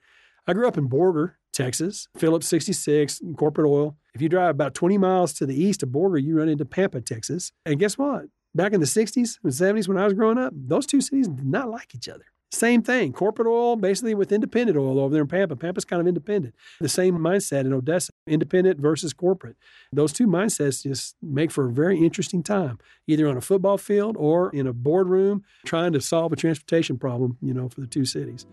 I 0.47 0.53
grew 0.53 0.67
up 0.67 0.77
in 0.77 0.89
Borger, 0.89 1.33
Texas, 1.53 2.07
Phillips 2.17 2.47
66, 2.47 3.21
corporate 3.37 3.67
oil. 3.67 3.97
If 4.13 4.21
you 4.21 4.29
drive 4.29 4.51
about 4.51 4.73
20 4.73 4.97
miles 4.97 5.33
to 5.33 5.45
the 5.45 5.61
east 5.61 5.83
of 5.83 5.89
Borger, 5.89 6.21
you 6.21 6.37
run 6.37 6.49
into 6.49 6.65
Pampa, 6.65 7.01
Texas. 7.01 7.51
And 7.65 7.79
guess 7.79 7.97
what? 7.97 8.25
Back 8.55 8.73
in 8.73 8.79
the 8.79 8.85
60s 8.85 9.37
and 9.43 9.51
70s 9.51 9.87
when 9.87 9.97
I 9.97 10.05
was 10.05 10.13
growing 10.13 10.37
up, 10.37 10.53
those 10.55 10.85
two 10.85 11.01
cities 11.01 11.27
did 11.27 11.45
not 11.45 11.69
like 11.69 11.93
each 11.93 12.09
other. 12.09 12.25
Same 12.51 12.81
thing, 12.81 13.13
corporate 13.13 13.47
oil 13.47 13.75
basically 13.75 14.15
with 14.15 14.31
independent 14.31 14.75
oil 14.75 14.99
over 14.99 15.13
there 15.13 15.21
in 15.21 15.27
Pampa. 15.27 15.55
Pampa's 15.55 15.85
kind 15.85 16.01
of 16.01 16.07
independent. 16.07 16.55
The 16.81 16.89
same 16.89 17.15
mindset 17.19 17.61
in 17.61 17.73
Odessa, 17.73 18.11
independent 18.25 18.79
versus 18.79 19.13
corporate. 19.13 19.55
Those 19.93 20.11
two 20.11 20.25
mindsets 20.25 20.81
just 20.81 21.15
make 21.21 21.51
for 21.51 21.67
a 21.67 21.71
very 21.71 22.03
interesting 22.03 22.41
time, 22.41 22.79
either 23.05 23.27
on 23.27 23.37
a 23.37 23.41
football 23.41 23.77
field 23.77 24.17
or 24.17 24.49
in 24.49 24.65
a 24.65 24.73
boardroom 24.73 25.43
trying 25.63 25.93
to 25.93 26.01
solve 26.01 26.33
a 26.33 26.35
transportation 26.35 26.97
problem, 26.97 27.37
you 27.39 27.53
know, 27.53 27.69
for 27.69 27.81
the 27.81 27.87
two 27.87 28.05
cities. 28.05 28.47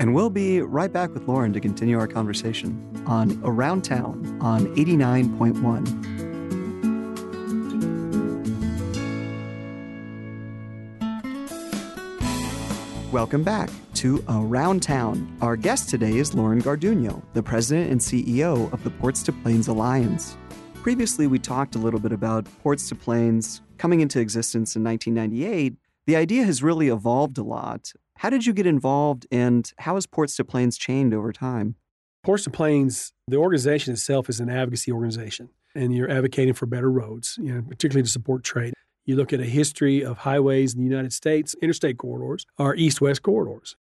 And 0.00 0.14
we'll 0.14 0.30
be 0.30 0.62
right 0.62 0.92
back 0.92 1.12
with 1.12 1.28
Lauren 1.28 1.52
to 1.52 1.60
continue 1.60 1.98
our 1.98 2.08
conversation 2.08 3.04
on 3.06 3.38
Around 3.44 3.82
Town 3.84 4.38
on 4.40 4.74
89.1. 4.74 6.33
Welcome 13.14 13.44
back 13.44 13.70
to 13.94 14.24
Around 14.28 14.82
Town. 14.82 15.38
Our 15.40 15.56
guest 15.56 15.88
today 15.88 16.16
is 16.16 16.34
Lauren 16.34 16.60
Garduno, 16.60 17.22
the 17.32 17.44
president 17.44 17.92
and 17.92 18.00
CEO 18.00 18.72
of 18.72 18.82
the 18.82 18.90
Ports 18.90 19.22
to 19.22 19.32
Plains 19.32 19.68
Alliance. 19.68 20.36
Previously, 20.82 21.28
we 21.28 21.38
talked 21.38 21.76
a 21.76 21.78
little 21.78 22.00
bit 22.00 22.10
about 22.10 22.44
Ports 22.60 22.88
to 22.88 22.96
Plains 22.96 23.62
coming 23.78 24.00
into 24.00 24.18
existence 24.18 24.74
in 24.74 24.82
1998. 24.82 25.74
The 26.08 26.16
idea 26.16 26.42
has 26.42 26.60
really 26.60 26.88
evolved 26.88 27.38
a 27.38 27.44
lot. 27.44 27.92
How 28.16 28.30
did 28.30 28.46
you 28.46 28.52
get 28.52 28.66
involved, 28.66 29.28
and 29.30 29.72
how 29.78 29.94
has 29.94 30.06
Ports 30.06 30.34
to 30.38 30.44
Plains 30.44 30.76
changed 30.76 31.14
over 31.14 31.32
time? 31.32 31.76
Ports 32.24 32.42
to 32.44 32.50
Plains, 32.50 33.12
the 33.28 33.36
organization 33.36 33.92
itself 33.92 34.28
is 34.28 34.40
an 34.40 34.50
advocacy 34.50 34.90
organization, 34.90 35.50
and 35.76 35.94
you're 35.94 36.10
advocating 36.10 36.54
for 36.54 36.66
better 36.66 36.90
roads, 36.90 37.38
you 37.40 37.54
know, 37.54 37.62
particularly 37.62 38.02
to 38.02 38.10
support 38.10 38.42
trade. 38.42 38.74
You 39.04 39.16
look 39.16 39.32
at 39.32 39.40
a 39.40 39.44
history 39.44 40.04
of 40.04 40.18
highways 40.18 40.74
in 40.74 40.80
the 40.80 40.88
United 40.88 41.12
States, 41.12 41.54
interstate 41.60 41.98
corridors 41.98 42.46
are 42.58 42.74
east 42.74 43.00
west 43.00 43.22
corridors. 43.22 43.76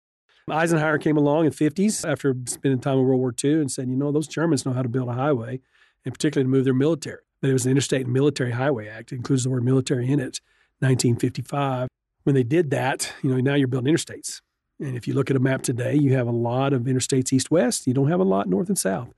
Eisenhower 0.49 0.97
came 0.97 1.15
along 1.15 1.45
in 1.45 1.51
the 1.51 1.69
50s 1.69 2.09
after 2.09 2.35
spending 2.47 2.81
time 2.81 2.97
in 2.97 3.05
World 3.05 3.19
War 3.19 3.33
II 3.41 3.53
and 3.53 3.71
said, 3.71 3.87
you 3.87 3.95
know, 3.95 4.11
those 4.11 4.27
Germans 4.27 4.65
know 4.65 4.73
how 4.73 4.81
to 4.81 4.89
build 4.89 5.07
a 5.07 5.13
highway, 5.13 5.61
and 6.03 6.13
particularly 6.13 6.45
to 6.45 6.49
move 6.49 6.65
their 6.65 6.73
military. 6.73 7.21
But 7.41 7.49
it 7.49 7.53
was 7.53 7.63
the 7.63 7.69
Interstate 7.69 8.07
Military 8.07 8.51
Highway 8.51 8.89
Act. 8.89 9.13
It 9.13 9.15
includes 9.15 9.45
the 9.45 9.49
word 9.49 9.63
military 9.63 10.05
in 10.05 10.19
it, 10.19 10.41
1955. 10.79 11.87
When 12.23 12.35
they 12.35 12.43
did 12.43 12.71
that, 12.71 13.13
you 13.21 13.29
know, 13.29 13.39
now 13.39 13.55
you're 13.55 13.69
building 13.69 13.93
interstates. 13.93 14.41
And 14.79 14.97
if 14.97 15.07
you 15.07 15.13
look 15.13 15.29
at 15.29 15.37
a 15.37 15.39
map 15.39 15.61
today, 15.61 15.95
you 15.95 16.13
have 16.13 16.27
a 16.27 16.31
lot 16.31 16.73
of 16.73 16.83
interstates 16.83 17.31
east 17.31 17.49
west. 17.49 17.87
You 17.87 17.93
don't 17.93 18.09
have 18.09 18.19
a 18.19 18.25
lot 18.25 18.49
north 18.49 18.67
and 18.67 18.77
south. 18.77 19.13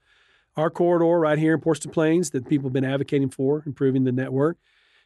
Our 0.55 0.69
corridor 0.69 1.19
right 1.19 1.39
here 1.39 1.55
in 1.55 1.61
Ports 1.61 1.79
to 1.81 1.89
Plains 1.89 2.29
that 2.31 2.47
people 2.47 2.67
have 2.67 2.73
been 2.73 2.85
advocating 2.85 3.29
for, 3.29 3.63
improving 3.65 4.03
the 4.03 4.11
network, 4.11 4.57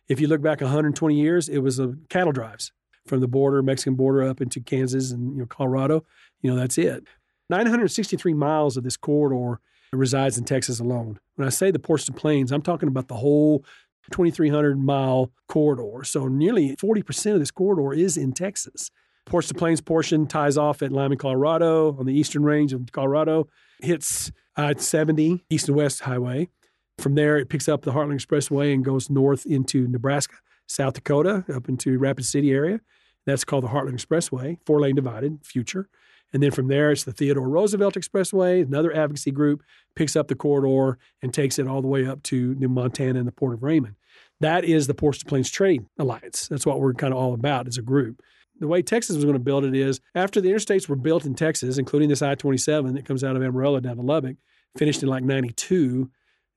if 0.09 0.19
you 0.19 0.27
look 0.27 0.41
back 0.41 0.59
120 0.59 1.15
years, 1.15 1.47
it 1.47 1.59
was 1.59 1.77
the 1.77 1.97
cattle 2.09 2.33
drives 2.33 2.71
from 3.05 3.21
the 3.21 3.27
border, 3.27 3.61
Mexican 3.61 3.95
border 3.95 4.23
up 4.23 4.41
into 4.41 4.59
Kansas 4.59 5.11
and 5.11 5.33
you 5.33 5.39
know 5.39 5.45
Colorado. 5.45 6.03
You 6.41 6.51
know 6.51 6.57
that's 6.57 6.77
it. 6.77 7.07
963 7.49 8.33
miles 8.33 8.77
of 8.77 8.83
this 8.83 8.97
corridor 8.97 9.59
resides 9.93 10.37
in 10.37 10.45
Texas 10.45 10.79
alone. 10.79 11.19
When 11.35 11.47
I 11.47 11.49
say 11.49 11.71
the 11.71 11.79
ports 11.79 12.05
to 12.05 12.11
plains, 12.11 12.51
I'm 12.51 12.61
talking 12.61 12.89
about 12.89 13.07
the 13.07 13.15
whole 13.15 13.63
2,300 14.11 14.79
mile 14.79 15.31
corridor. 15.47 16.03
So 16.03 16.27
nearly 16.27 16.75
40% 16.75 17.33
of 17.33 17.39
this 17.39 17.51
corridor 17.51 17.93
is 17.93 18.17
in 18.17 18.33
Texas. 18.33 18.91
Ports 19.25 19.47
to 19.49 19.53
Plains 19.53 19.81
portion 19.81 20.25
ties 20.25 20.57
off 20.57 20.81
at 20.81 20.91
Limon, 20.91 21.17
Colorado, 21.17 21.95
on 21.99 22.07
the 22.07 22.13
eastern 22.13 22.43
range 22.43 22.73
of 22.73 22.91
Colorado, 22.91 23.47
hits 23.79 24.31
I 24.55 24.73
70 24.73 25.45
east 25.51 25.67
and 25.67 25.77
west 25.77 26.01
highway, 26.01 26.49
from 26.99 27.15
there, 27.15 27.37
it 27.37 27.49
picks 27.49 27.67
up 27.67 27.81
the 27.81 27.91
Heartland 27.91 28.19
Expressway 28.19 28.73
and 28.73 28.83
goes 28.83 29.09
north 29.09 29.45
into 29.45 29.87
Nebraska, 29.87 30.35
South 30.67 30.93
Dakota, 30.93 31.45
up 31.53 31.69
into 31.69 31.97
Rapid 31.97 32.25
City 32.25 32.51
area. 32.51 32.81
That's 33.25 33.43
called 33.43 33.63
the 33.63 33.69
Heartland 33.69 33.93
Expressway, 33.93 34.57
four 34.65 34.79
lane 34.79 34.95
divided, 34.95 35.39
future. 35.45 35.89
And 36.31 36.43
then 36.43 36.51
from 36.51 36.67
there, 36.67 36.91
it's 36.91 37.03
the 37.03 37.11
Theodore 37.11 37.49
Roosevelt 37.49 37.95
Expressway, 37.95 38.63
another 38.63 38.95
advocacy 38.95 39.31
group, 39.31 39.63
picks 39.95 40.15
up 40.15 40.27
the 40.27 40.35
corridor 40.35 40.99
and 41.21 41.33
takes 41.33 41.57
it 41.57 41.67
all 41.67 41.81
the 41.81 41.87
way 41.87 42.05
up 42.05 42.21
to 42.23 42.53
New 42.55 42.69
Montana 42.69 43.19
and 43.19 43.27
the 43.27 43.31
Port 43.31 43.55
of 43.55 43.63
Raymond. 43.63 43.95
That 44.39 44.63
is 44.63 44.87
the 44.87 44.93
Ports 44.93 45.19
to 45.19 45.25
Plains 45.25 45.49
Trade 45.49 45.85
Alliance. 45.97 46.47
That's 46.47 46.65
what 46.65 46.79
we're 46.79 46.93
kind 46.93 47.13
of 47.13 47.19
all 47.19 47.33
about 47.33 47.67
as 47.67 47.77
a 47.77 47.81
group. 47.81 48.21
The 48.59 48.67
way 48.67 48.81
Texas 48.81 49.15
was 49.15 49.25
going 49.25 49.33
to 49.33 49.39
build 49.39 49.65
it 49.65 49.75
is 49.75 50.01
after 50.13 50.39
the 50.41 50.49
interstates 50.49 50.87
were 50.87 50.95
built 50.95 51.25
in 51.25 51.33
Texas, 51.33 51.77
including 51.77 52.09
this 52.09 52.21
I 52.21 52.35
27 52.35 52.93
that 52.93 53.05
comes 53.05 53.23
out 53.23 53.35
of 53.35 53.41
Amarillo 53.41 53.79
down 53.79 53.95
to 53.95 54.01
Lubbock, 54.01 54.37
finished 54.77 55.01
in 55.01 55.09
like 55.09 55.23
92, 55.23 56.09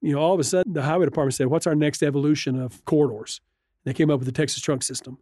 you 0.03 0.13
know, 0.13 0.19
all 0.19 0.35
of 0.35 0.41
a 0.41 0.45
sudden 0.45 0.73
the 0.73 0.83
highway 0.83 1.07
department 1.07 1.35
said, 1.35 1.47
what's 1.47 1.67
our 1.67 1.75
next 1.75 2.03
evolution 2.03 2.61
of 2.61 2.85
corridors? 2.85 3.41
They 3.85 3.95
came 3.95 4.11
up 4.11 4.19
with 4.19 4.27
the 4.27 4.33
Texas 4.33 4.61
Trunk 4.61 4.83
System. 4.83 5.19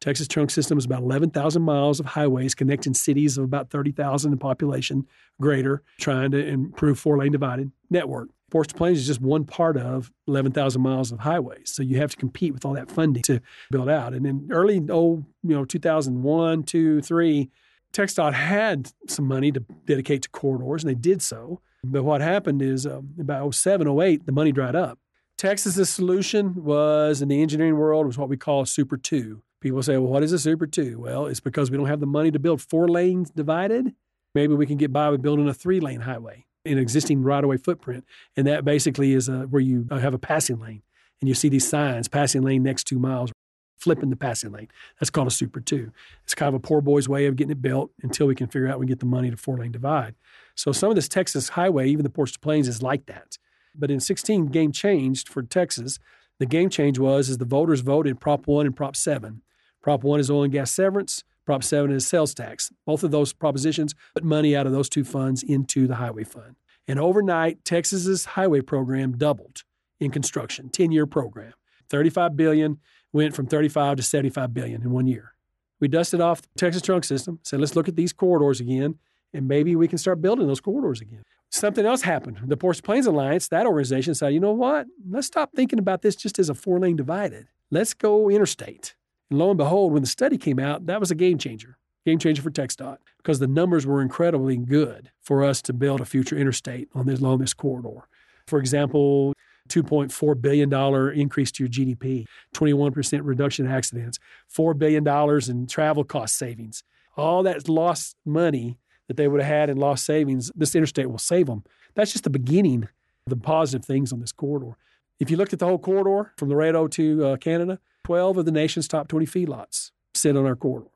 Texas 0.00 0.28
Trunk 0.28 0.50
System 0.50 0.78
is 0.78 0.84
about 0.84 1.02
11,000 1.02 1.60
miles 1.60 1.98
of 1.98 2.06
highways 2.06 2.54
connecting 2.54 2.94
cities 2.94 3.36
of 3.36 3.44
about 3.44 3.70
30,000 3.70 4.32
in 4.32 4.38
population, 4.38 5.06
greater, 5.40 5.82
trying 5.98 6.30
to 6.30 6.46
improve 6.46 6.98
four 6.98 7.18
lane 7.18 7.32
divided 7.32 7.72
network. 7.90 8.28
Ports 8.50 8.68
to 8.68 8.74
Plains 8.74 8.98
is 8.98 9.06
just 9.06 9.20
one 9.20 9.44
part 9.44 9.76
of 9.76 10.10
11,000 10.26 10.80
miles 10.80 11.10
of 11.12 11.20
highways. 11.20 11.70
So 11.70 11.82
you 11.82 11.98
have 11.98 12.12
to 12.12 12.16
compete 12.16 12.54
with 12.54 12.64
all 12.64 12.74
that 12.74 12.90
funding 12.90 13.22
to 13.24 13.40
build 13.70 13.90
out. 13.90 14.14
And 14.14 14.26
in 14.26 14.48
early, 14.50 14.80
oh, 14.88 15.24
you 15.42 15.54
know, 15.54 15.64
2001, 15.64 16.62
2, 16.62 17.02
3, 17.02 17.50
TxDOT 17.92 18.32
had 18.34 18.92
some 19.06 19.26
money 19.26 19.52
to 19.52 19.60
dedicate 19.84 20.22
to 20.22 20.30
corridors, 20.30 20.82
and 20.82 20.90
they 20.90 20.94
did 20.94 21.20
so. 21.20 21.60
But 21.84 22.02
what 22.02 22.20
happened 22.20 22.62
is 22.62 22.86
um, 22.86 23.10
about 23.20 23.54
07, 23.54 23.88
08, 23.88 24.26
the 24.26 24.32
money 24.32 24.52
dried 24.52 24.74
up. 24.74 24.98
Texas's 25.36 25.88
solution 25.88 26.64
was 26.64 27.22
in 27.22 27.28
the 27.28 27.40
engineering 27.40 27.76
world 27.76 28.06
was 28.06 28.18
what 28.18 28.28
we 28.28 28.36
call 28.36 28.66
Super 28.66 28.96
2. 28.96 29.40
People 29.60 29.82
say, 29.82 29.96
well, 29.96 30.10
what 30.10 30.24
is 30.24 30.32
a 30.32 30.38
Super 30.38 30.66
2? 30.66 30.98
Well, 30.98 31.26
it's 31.26 31.40
because 31.40 31.70
we 31.70 31.76
don't 31.76 31.86
have 31.86 32.00
the 32.00 32.06
money 32.06 32.30
to 32.32 32.38
build 32.38 32.60
four 32.60 32.88
lanes 32.88 33.30
divided. 33.30 33.94
Maybe 34.34 34.54
we 34.54 34.66
can 34.66 34.76
get 34.76 34.92
by 34.92 35.10
with 35.10 35.22
building 35.22 35.48
a 35.48 35.54
three 35.54 35.80
lane 35.80 36.00
highway 36.00 36.46
in 36.64 36.78
existing 36.78 37.22
right 37.22 37.42
of 37.42 37.50
way 37.50 37.56
footprint. 37.56 38.04
And 38.36 38.46
that 38.46 38.64
basically 38.64 39.12
is 39.12 39.28
a, 39.28 39.42
where 39.42 39.62
you 39.62 39.86
have 39.90 40.14
a 40.14 40.18
passing 40.18 40.58
lane 40.58 40.82
and 41.20 41.28
you 41.28 41.34
see 41.34 41.48
these 41.48 41.66
signs 41.66 42.08
passing 42.08 42.42
lane 42.42 42.62
next 42.62 42.84
two 42.84 42.98
miles. 42.98 43.32
Flipping 43.78 44.10
the 44.10 44.16
passing 44.16 44.52
lane. 44.52 44.68
That's 44.98 45.10
called 45.10 45.28
a 45.28 45.30
Super 45.30 45.60
2. 45.60 45.90
It's 46.24 46.34
kind 46.34 46.48
of 46.48 46.54
a 46.54 46.60
poor 46.60 46.80
boy's 46.80 47.08
way 47.08 47.26
of 47.26 47.36
getting 47.36 47.52
it 47.52 47.62
built 47.62 47.90
until 48.02 48.26
we 48.26 48.34
can 48.34 48.48
figure 48.48 48.68
out 48.68 48.78
we 48.78 48.86
get 48.86 49.00
the 49.00 49.06
money 49.06 49.30
to 49.30 49.36
four 49.36 49.58
lane 49.58 49.72
divide. 49.72 50.14
So 50.54 50.72
some 50.72 50.90
of 50.90 50.96
this 50.96 51.08
Texas 51.08 51.50
highway, 51.50 51.88
even 51.88 52.02
the 52.02 52.10
Ports 52.10 52.32
to 52.32 52.38
Plains, 52.38 52.68
is 52.68 52.82
like 52.82 53.06
that. 53.06 53.38
But 53.74 53.90
in 53.90 54.00
16, 54.00 54.46
game 54.46 54.72
changed 54.72 55.28
for 55.28 55.42
Texas. 55.42 55.98
The 56.38 56.46
game 56.46 56.70
change 56.70 56.98
was 56.98 57.28
is 57.28 57.38
the 57.38 57.44
voters 57.44 57.80
voted 57.80 58.20
Prop 58.20 58.46
1 58.46 58.66
and 58.66 58.76
Prop 58.76 58.96
7. 58.96 59.42
Prop 59.82 60.02
1 60.02 60.20
is 60.20 60.30
oil 60.30 60.42
and 60.44 60.52
gas 60.52 60.70
severance. 60.70 61.24
Prop 61.46 61.64
7 61.64 61.90
is 61.90 62.06
sales 62.06 62.34
tax. 62.34 62.70
Both 62.84 63.02
of 63.02 63.10
those 63.10 63.32
propositions 63.32 63.94
put 64.14 64.24
money 64.24 64.54
out 64.54 64.66
of 64.66 64.72
those 64.72 64.88
two 64.88 65.04
funds 65.04 65.42
into 65.42 65.86
the 65.86 65.94
highway 65.94 66.24
fund. 66.24 66.56
And 66.86 66.98
overnight, 66.98 67.64
Texas's 67.64 68.24
highway 68.24 68.60
program 68.60 69.16
doubled 69.16 69.62
in 70.00 70.10
construction, 70.10 70.70
10-year 70.70 71.06
program. 71.06 71.52
35 71.90 72.36
billion 72.36 72.78
went 73.12 73.34
from 73.34 73.46
35 73.46 73.96
to 73.96 74.02
75 74.02 74.54
billion 74.54 74.82
in 74.82 74.90
one 74.90 75.06
year. 75.06 75.34
We 75.80 75.88
dusted 75.88 76.20
off 76.20 76.42
the 76.42 76.48
Texas 76.56 76.82
trunk 76.82 77.04
system, 77.04 77.38
said 77.42 77.60
let's 77.60 77.76
look 77.76 77.88
at 77.88 77.96
these 77.96 78.12
corridors 78.12 78.60
again, 78.60 78.98
and 79.32 79.46
maybe 79.46 79.76
we 79.76 79.88
can 79.88 79.98
start 79.98 80.20
building 80.20 80.46
those 80.46 80.60
corridors 80.60 81.00
again. 81.00 81.22
Something 81.50 81.86
else 81.86 82.02
happened. 82.02 82.40
The 82.44 82.56
Ports 82.56 82.80
Plains 82.80 83.06
Alliance, 83.06 83.48
that 83.48 83.66
organization 83.66 84.14
said, 84.14 84.34
you 84.34 84.40
know 84.40 84.52
what? 84.52 84.86
Let's 85.08 85.26
stop 85.26 85.52
thinking 85.54 85.78
about 85.78 86.02
this 86.02 86.16
just 86.16 86.38
as 86.38 86.50
a 86.50 86.54
four 86.54 86.78
lane 86.78 86.96
divided. 86.96 87.48
Let's 87.70 87.94
go 87.94 88.28
interstate. 88.28 88.94
And 89.30 89.38
lo 89.38 89.50
and 89.50 89.58
behold, 89.58 89.92
when 89.92 90.02
the 90.02 90.08
study 90.08 90.36
came 90.36 90.58
out, 90.58 90.86
that 90.86 91.00
was 91.00 91.10
a 91.10 91.14
game 91.14 91.38
changer, 91.38 91.78
game 92.04 92.18
changer 92.18 92.42
for 92.42 92.50
TxDOT 92.50 92.98
because 93.18 93.38
the 93.38 93.46
numbers 93.46 93.86
were 93.86 94.02
incredibly 94.02 94.56
good 94.56 95.10
for 95.22 95.44
us 95.44 95.62
to 95.62 95.72
build 95.72 96.00
a 96.00 96.04
future 96.04 96.36
interstate 96.36 96.88
on 96.94 97.06
this 97.06 97.20
along 97.20 97.38
this 97.38 97.54
corridor. 97.54 98.08
For 98.46 98.58
example, 98.58 99.34
$2.4 99.68 100.40
billion 100.40 100.72
increase 101.18 101.52
to 101.52 101.64
your 101.64 101.70
GDP, 101.70 102.26
21% 102.54 103.20
reduction 103.22 103.66
in 103.66 103.72
accidents, 103.72 104.18
$4 104.54 104.76
billion 104.78 105.06
in 105.50 105.66
travel 105.66 106.04
cost 106.04 106.36
savings. 106.36 106.82
All 107.16 107.42
that 107.42 107.68
lost 107.68 108.16
money 108.24 108.78
that 109.08 109.16
they 109.16 109.28
would 109.28 109.40
have 109.40 109.52
had 109.52 109.70
in 109.70 109.76
lost 109.76 110.04
savings, 110.04 110.52
this 110.54 110.74
interstate 110.74 111.10
will 111.10 111.18
save 111.18 111.46
them. 111.46 111.64
That's 111.94 112.12
just 112.12 112.24
the 112.24 112.30
beginning 112.30 112.84
of 112.84 112.90
the 113.30 113.36
positive 113.36 113.84
things 113.84 114.12
on 114.12 114.20
this 114.20 114.32
corridor. 114.32 114.76
If 115.18 115.30
you 115.30 115.36
looked 115.36 115.52
at 115.52 115.58
the 115.58 115.66
whole 115.66 115.78
corridor 115.78 116.32
from 116.36 116.50
Laredo 116.50 116.86
to 116.88 117.26
uh, 117.26 117.36
Canada, 117.36 117.80
12 118.04 118.38
of 118.38 118.44
the 118.44 118.52
nation's 118.52 118.86
top 118.86 119.08
20 119.08 119.26
feedlots 119.26 119.90
sit 120.14 120.36
on 120.36 120.46
our 120.46 120.56
corridor. 120.56 120.90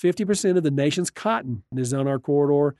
50% 0.00 0.56
of 0.56 0.62
the 0.62 0.70
nation's 0.70 1.10
cotton 1.10 1.62
is 1.76 1.92
on 1.92 2.06
our 2.06 2.18
corridor. 2.18 2.76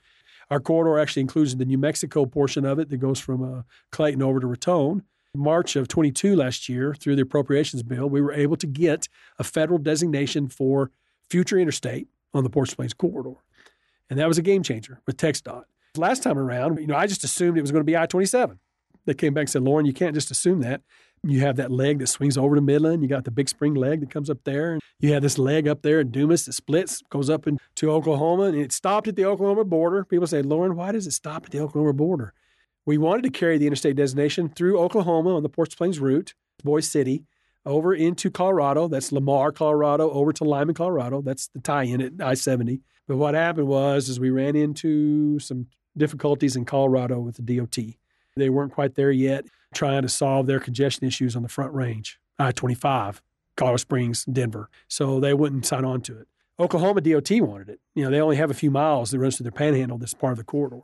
Our 0.49 0.59
corridor 0.59 0.99
actually 0.99 1.21
includes 1.21 1.55
the 1.55 1.65
New 1.65 1.77
Mexico 1.77 2.25
portion 2.25 2.65
of 2.65 2.79
it 2.79 2.89
that 2.89 2.97
goes 2.97 3.19
from 3.19 3.43
uh, 3.43 3.61
Clayton 3.91 4.21
over 4.21 4.39
to 4.39 4.47
Raton. 4.47 5.03
March 5.37 5.75
of 5.75 5.87
22 5.87 6.35
last 6.35 6.67
year, 6.67 6.93
through 6.93 7.15
the 7.15 7.21
appropriations 7.21 7.83
bill, 7.83 8.09
we 8.09 8.21
were 8.21 8.33
able 8.33 8.57
to 8.57 8.67
get 8.67 9.07
a 9.39 9.43
federal 9.43 9.79
designation 9.79 10.47
for 10.47 10.91
future 11.29 11.57
interstate 11.57 12.07
on 12.33 12.43
the 12.43 12.49
Ports 12.49 12.73
Plains 12.73 12.93
corridor. 12.93 13.35
And 14.09 14.19
that 14.19 14.27
was 14.27 14.37
a 14.37 14.41
game 14.41 14.63
changer 14.63 15.01
with 15.05 15.17
TxDOT. 15.17 15.63
Last 15.95 16.23
time 16.23 16.37
around, 16.37 16.79
you 16.79 16.87
know, 16.87 16.95
I 16.95 17.07
just 17.07 17.23
assumed 17.23 17.57
it 17.57 17.61
was 17.61 17.71
going 17.71 17.81
to 17.81 17.85
be 17.85 17.97
I 17.97 18.05
27. 18.05 18.59
They 19.05 19.13
came 19.13 19.33
back 19.33 19.43
and 19.43 19.49
said, 19.49 19.63
Lauren, 19.63 19.85
you 19.85 19.93
can't 19.93 20.13
just 20.13 20.31
assume 20.31 20.61
that. 20.61 20.81
You 21.23 21.39
have 21.39 21.55
that 21.55 21.71
leg 21.71 21.99
that 21.99 22.07
swings 22.07 22.37
over 22.37 22.55
to 22.55 22.61
Midland. 22.61 23.01
You 23.01 23.09
got 23.09 23.23
the 23.23 23.31
big 23.31 23.49
spring 23.49 23.73
leg 23.73 24.01
that 24.01 24.11
comes 24.11 24.29
up 24.29 24.43
there. 24.43 24.73
And 24.73 24.81
you 24.99 25.13
have 25.13 25.23
this 25.23 25.37
leg 25.37 25.67
up 25.67 25.81
there 25.81 25.99
in 25.99 26.11
Dumas 26.11 26.45
that 26.45 26.53
splits, 26.53 27.01
goes 27.09 27.29
up 27.29 27.47
into 27.47 27.91
Oklahoma, 27.91 28.43
and 28.43 28.57
it 28.57 28.71
stopped 28.71 29.07
at 29.07 29.15
the 29.15 29.25
Oklahoma 29.25 29.63
border. 29.63 30.03
People 30.05 30.27
say, 30.27 30.41
Lauren, 30.41 30.75
why 30.75 30.91
does 30.91 31.07
it 31.07 31.11
stop 31.11 31.45
at 31.45 31.51
the 31.51 31.59
Oklahoma 31.59 31.93
border? 31.93 32.33
We 32.87 32.97
wanted 32.97 33.23
to 33.23 33.29
carry 33.29 33.57
the 33.57 33.67
interstate 33.67 33.97
designation 33.97 34.47
through 34.47 34.79
Oklahoma 34.79 35.35
on 35.35 35.43
the 35.43 35.49
Ports 35.49 35.75
Plains 35.75 35.99
route, 35.99 36.33
Boise 36.63 36.87
City, 36.87 37.25
over 37.65 37.93
into 37.93 38.31
Colorado. 38.31 38.87
That's 38.87 39.11
Lamar, 39.11 39.51
Colorado, 39.51 40.09
over 40.09 40.31
to 40.31 40.45
Limon, 40.45 40.73
Colorado. 40.73 41.21
That's 41.21 41.47
the 41.49 41.59
tie-in 41.59 42.01
at 42.01 42.13
I-70. 42.21 42.79
But 43.05 43.17
what 43.17 43.33
happened 43.33 43.67
was, 43.67 44.07
is 44.07 44.21
we 44.21 44.29
ran 44.29 44.55
into 44.55 45.37
some 45.39 45.67
difficulties 45.97 46.55
in 46.55 46.63
Colorado 46.63 47.19
with 47.19 47.35
the 47.35 47.57
DOT. 47.57 47.77
They 48.37 48.49
weren't 48.49 48.71
quite 48.71 48.95
there 48.95 49.11
yet 49.11 49.43
trying 49.73 50.03
to 50.03 50.09
solve 50.09 50.47
their 50.47 50.61
congestion 50.61 51.05
issues 51.05 51.35
on 51.35 51.43
the 51.43 51.49
front 51.49 51.73
range, 51.73 52.21
I 52.39 52.53
25, 52.53 53.21
Colorado 53.57 53.77
Springs, 53.77 54.23
Denver. 54.23 54.69
So 54.87 55.19
they 55.19 55.33
wouldn't 55.33 55.65
sign 55.65 55.83
on 55.83 55.99
to 56.03 56.17
it. 56.19 56.29
Oklahoma 56.57 57.01
DOT 57.01 57.31
wanted 57.41 57.67
it. 57.67 57.81
You 57.95 58.05
know, 58.05 58.11
they 58.11 58.21
only 58.21 58.37
have 58.37 58.49
a 58.49 58.53
few 58.53 58.71
miles 58.71 59.11
that 59.11 59.19
runs 59.19 59.35
through 59.35 59.43
their 59.43 59.51
panhandle 59.51 59.97
that's 59.97 60.13
part 60.13 60.31
of 60.31 60.37
the 60.37 60.45
corridor. 60.45 60.83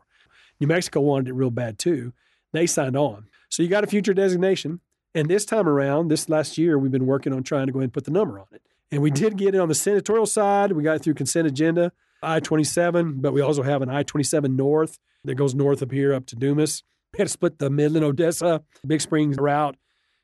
New 0.64 0.68
Mexico 0.68 1.02
wanted 1.02 1.28
it 1.28 1.34
real 1.34 1.52
bad 1.52 1.78
too. 1.78 2.14
They 2.54 2.68
signed 2.68 2.96
on. 2.96 3.26
So 3.50 3.62
you 3.64 3.68
got 3.68 3.84
a 3.84 3.88
future 3.88 4.14
designation. 4.14 4.80
And 5.14 5.28
this 5.28 5.44
time 5.44 5.68
around, 5.68 6.08
this 6.08 6.30
last 6.30 6.58
year, 6.58 6.80
we've 6.80 6.90
been 6.90 7.06
working 7.06 7.34
on 7.34 7.44
trying 7.44 7.68
to 7.68 7.74
go 7.74 7.80
ahead 7.80 7.88
and 7.88 7.94
put 7.94 8.06
the 8.06 8.12
number 8.12 8.40
on 8.40 8.46
it. 8.54 8.62
And 8.90 9.02
we 9.02 9.12
did 9.12 9.38
get 9.38 9.54
it 9.54 9.60
on 9.60 9.68
the 9.68 9.76
senatorial 9.76 10.26
side. 10.26 10.72
We 10.72 10.82
got 10.82 10.96
it 10.96 11.04
through 11.04 11.16
consent 11.16 11.48
agenda, 11.48 11.92
I 12.22 12.40
27, 12.40 13.20
but 13.20 13.34
we 13.34 13.42
also 13.42 13.62
have 13.62 13.82
an 13.82 13.90
I 13.90 14.04
27 14.04 14.56
north 14.56 15.00
that 15.26 15.36
goes 15.36 15.54
north 15.54 15.84
up 15.84 15.92
here 15.92 16.14
up 16.14 16.28
to 16.28 16.38
Dumas. 16.38 16.84
We 17.12 17.18
had 17.18 17.28
to 17.28 17.34
split 17.34 17.60
the 17.60 17.70
Midland, 17.70 18.06
Odessa, 18.06 18.64
Big 18.88 19.02
Springs 19.02 19.36
route, 19.38 19.76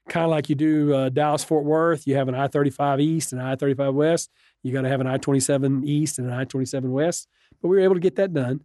kind 0.07 0.23
of 0.23 0.31
like 0.31 0.47
you 0.47 0.55
do 0.55 0.93
uh, 0.93 1.09
Dallas, 1.09 1.43
Fort 1.43 1.65
Worth. 1.65 2.07
You 2.07 2.15
have 2.15 2.29
an 2.29 2.35
I 2.35 2.47
35 2.47 3.01
East 3.01 3.33
and 3.33 3.41
I 3.41 3.57
35 3.57 3.93
West. 3.93 4.31
You 4.63 4.71
got 4.71 4.83
to 4.83 4.89
have 4.89 5.01
an 5.01 5.07
I 5.07 5.17
27 5.17 5.83
East 5.85 6.17
and 6.17 6.29
an 6.29 6.33
I 6.33 6.45
27 6.45 6.89
West. 6.89 7.27
But 7.61 7.67
we 7.67 7.75
were 7.75 7.83
able 7.83 7.95
to 7.95 7.99
get 7.99 8.15
that 8.15 8.33
done. 8.33 8.61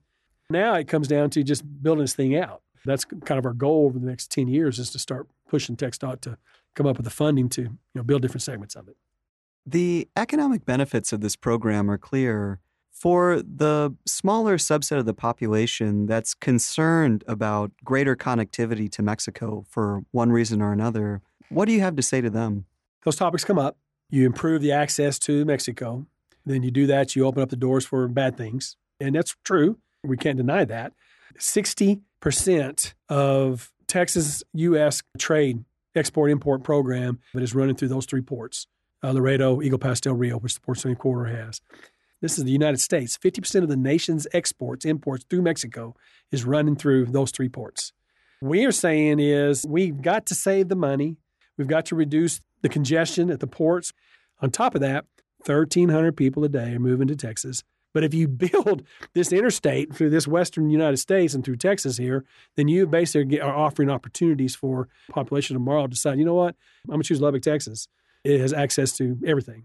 Now 0.51 0.75
it 0.75 0.89
comes 0.89 1.09
down 1.09 1.31
to 1.31 1.43
just 1.43 1.65
building 1.83 2.03
this 2.03 2.15
thing 2.15 2.37
out. 2.37 2.63
That's 2.85 3.05
kind 3.05 3.39
of 3.39 3.47
our 3.47 3.55
goal 3.55 3.87
over 3.87 3.99
the 3.99 4.07
next 4.07 4.31
10 4.31 4.49
years 4.49 4.79
is 4.79 4.91
to 4.91 4.99
start 4.99 5.27
pushing 5.49 5.77
TxDOT 5.77 6.21
to 6.23 6.39
come 6.75 6.87
up 6.87 6.97
with 6.97 7.05
the 7.05 7.11
funding 7.11 7.49
to 7.51 7.63
you 7.63 7.79
know, 7.95 8.03
build 8.03 8.23
different 8.23 8.43
segments 8.43 8.75
of 8.75 8.89
it. 8.89 8.97
The 9.67 10.09
economic 10.17 10.67
benefits 10.67 11.13
of 11.13 11.21
this 11.21 11.37
program 11.37 11.91
are 11.91 11.99
clear. 11.99 12.61
For 12.91 13.43
the 13.43 13.95
smaller 14.07 14.57
subset 14.57 14.99
of 14.99 15.07
the 15.07 15.15
population 15.15 16.07
that's 16.07 16.33
concerned 16.33 17.25
about 17.27 17.73
greater 17.83 18.15
connectivity 18.15 18.91
to 18.93 19.03
Mexico 19.03 19.65
for 19.69 20.05
one 20.11 20.31
reason 20.31 20.63
or 20.63 20.73
another, 20.73 21.21
what 21.49 21.65
do 21.67 21.73
you 21.73 21.81
have 21.81 21.97
to 21.97 22.03
say 22.03 22.21
to 22.21 22.31
them? 22.31 22.67
Those 23.05 23.17
topics 23.17 23.45
come 23.45 23.59
up. 23.59 23.77
You 24.11 24.27
improve 24.27 24.63
the 24.63 24.73
access 24.73 25.19
to 25.21 25.45
Mexico. 25.45 26.07
Then 26.47 26.63
you 26.63 26.71
do 26.71 26.87
that, 26.87 27.17
you 27.17 27.27
open 27.27 27.43
up 27.43 27.49
the 27.49 27.57
doors 27.57 27.85
for 27.87 28.07
bad 28.07 28.37
things. 28.37 28.77
And 29.01 29.15
that's 29.15 29.35
true. 29.45 29.79
We 30.05 30.17
can't 30.17 30.37
deny 30.37 30.65
that. 30.65 30.93
60% 31.39 32.95
of 33.09 33.73
Texas 33.87 34.43
U.S. 34.53 35.03
trade 35.19 35.65
export 35.95 36.31
import 36.31 36.63
program 36.63 37.21
that 37.33 37.43
is 37.43 37.55
running 37.55 37.77
through 37.77 37.89
those 37.89 38.07
three 38.07 38.23
ports 38.23 38.67
uh, 39.03 39.13
Laredo, 39.13 39.61
Eagle 39.61 39.79
Pass, 39.79 40.01
Del 40.01 40.15
Rio, 40.15 40.39
which 40.39 40.55
the 40.55 40.61
Port 40.61 40.79
City 40.79 40.95
Corridor 40.95 41.37
has. 41.37 41.61
This 42.23 42.39
is 42.39 42.45
the 42.45 42.53
United 42.53 42.81
States. 42.81 43.19
50% 43.19 43.63
of 43.63 43.69
the 43.69 43.77
nation's 43.77 44.27
exports, 44.33 44.87
imports 44.87 45.27
through 45.29 45.43
Mexico 45.43 45.95
is 46.33 46.45
running 46.47 46.75
through 46.75 47.07
those 47.07 47.31
three 47.31 47.51
ports. 47.51 47.93
We 48.41 48.65
are 48.65 48.73
saying 48.73 49.21
is 49.21 49.67
we've 49.69 50.01
got 50.01 50.25
to 50.27 50.35
save 50.35 50.69
the 50.69 50.77
money. 50.77 51.19
We've 51.59 51.69
got 51.69 51.85
to 51.87 51.95
reduce 51.95 52.41
the 52.63 52.71
congestion 52.71 53.31
at 53.31 53.41
the 53.41 53.47
ports. 53.47 53.93
On 54.41 54.51
top 54.51 54.75
of 54.75 54.81
that, 54.81 55.05
1,300 55.45 56.17
people 56.17 56.43
a 56.45 56.49
day 56.49 56.73
are 56.73 56.79
moving 56.79 57.09
to 57.09 57.17
Texas. 57.17 57.63
But 57.95 58.05
if 58.05 58.13
you 58.13 58.29
build 58.45 58.83
this 59.15 59.33
interstate 59.33 59.95
through 59.95 60.11
this 60.11 60.29
western 60.29 60.69
United 60.69 60.99
States 60.99 61.33
and 61.33 61.43
through 61.43 61.57
Texas 61.57 61.97
here, 61.97 62.27
then 62.57 62.69
you 62.69 62.87
basically 62.87 63.41
are 63.41 63.57
offering 63.57 63.89
opportunities 63.89 64.55
for 64.55 64.89
population 65.09 65.55
tomorrow 65.55 65.85
to 65.85 65.89
decide, 65.89 66.19
you 66.19 66.27
know 66.27 66.35
what, 66.35 66.55
I'm 66.85 66.91
going 66.91 67.03
to 67.03 67.09
choose 67.09 67.23
Lubbock, 67.23 67.43
Texas. 67.43 67.89
It 68.25 68.41
has 68.41 68.53
access 68.53 68.93
to 68.99 69.19
everything 69.25 69.65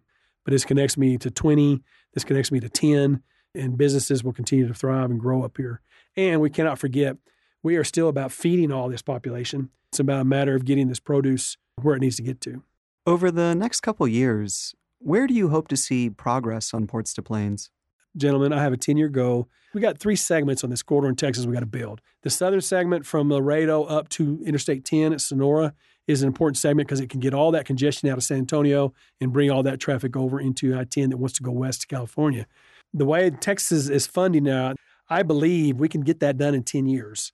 but 0.49 0.53
this 0.53 0.65
connects 0.65 0.97
me 0.97 1.15
to 1.17 1.29
20, 1.29 1.83
this 2.15 2.23
connects 2.23 2.51
me 2.51 2.59
to 2.59 2.69
10, 2.69 3.21
and 3.53 3.77
businesses 3.77 4.23
will 4.23 4.33
continue 4.33 4.67
to 4.67 4.73
thrive 4.73 5.11
and 5.11 5.19
grow 5.19 5.43
up 5.43 5.57
here. 5.57 5.81
And 6.15 6.41
we 6.41 6.49
cannot 6.49 6.79
forget, 6.79 7.17
we 7.61 7.75
are 7.75 7.83
still 7.83 8.09
about 8.09 8.31
feeding 8.31 8.71
all 8.71 8.89
this 8.89 9.03
population. 9.03 9.69
It's 9.91 9.99
about 9.99 10.21
a 10.21 10.25
matter 10.25 10.55
of 10.55 10.65
getting 10.65 10.87
this 10.87 10.99
produce 10.99 11.55
where 11.81 11.95
it 11.95 11.99
needs 11.99 12.15
to 12.15 12.23
get 12.23 12.41
to. 12.41 12.63
Over 13.05 13.29
the 13.29 13.53
next 13.53 13.81
couple 13.81 14.07
years, 14.07 14.73
where 14.97 15.27
do 15.27 15.35
you 15.35 15.49
hope 15.49 15.67
to 15.67 15.77
see 15.77 16.09
progress 16.09 16.73
on 16.73 16.87
Ports 16.87 17.13
to 17.13 17.21
Plains? 17.21 17.69
Gentlemen, 18.17 18.53
I 18.53 18.61
have 18.61 18.73
a 18.73 18.77
10 18.77 18.97
year 18.97 19.09
goal. 19.09 19.49
We 19.73 19.81
got 19.81 19.99
three 19.99 20.15
segments 20.15 20.63
on 20.63 20.69
this 20.69 20.81
corridor 20.81 21.09
in 21.09 21.15
Texas 21.15 21.45
we 21.45 21.53
got 21.53 21.59
to 21.59 21.65
build. 21.65 22.01
The 22.23 22.29
southern 22.29 22.61
segment 22.61 23.05
from 23.05 23.29
Laredo 23.29 23.83
up 23.83 24.09
to 24.09 24.41
Interstate 24.45 24.83
10 24.83 25.13
at 25.13 25.21
Sonora 25.21 25.73
is 26.07 26.23
an 26.23 26.27
important 26.27 26.57
segment 26.57 26.87
because 26.87 26.99
it 26.99 27.09
can 27.09 27.19
get 27.19 27.35
all 27.35 27.51
that 27.51 27.65
congestion 27.65 28.09
out 28.09 28.17
of 28.17 28.23
San 28.23 28.39
Antonio 28.39 28.93
and 29.21 29.31
bring 29.31 29.51
all 29.51 29.61
that 29.63 29.79
traffic 29.79 30.17
over 30.17 30.39
into 30.39 30.77
I 30.77 30.85
10 30.85 31.11
that 31.11 31.17
wants 31.17 31.35
to 31.35 31.43
go 31.43 31.51
west 31.51 31.81
to 31.81 31.87
California. 31.87 32.47
The 32.93 33.05
way 33.05 33.29
Texas 33.29 33.89
is 33.89 34.07
funding 34.07 34.45
now, 34.45 34.73
I 35.07 35.21
believe 35.21 35.79
we 35.79 35.87
can 35.87 36.01
get 36.01 36.19
that 36.21 36.37
done 36.37 36.55
in 36.55 36.63
10 36.63 36.87
years. 36.87 37.31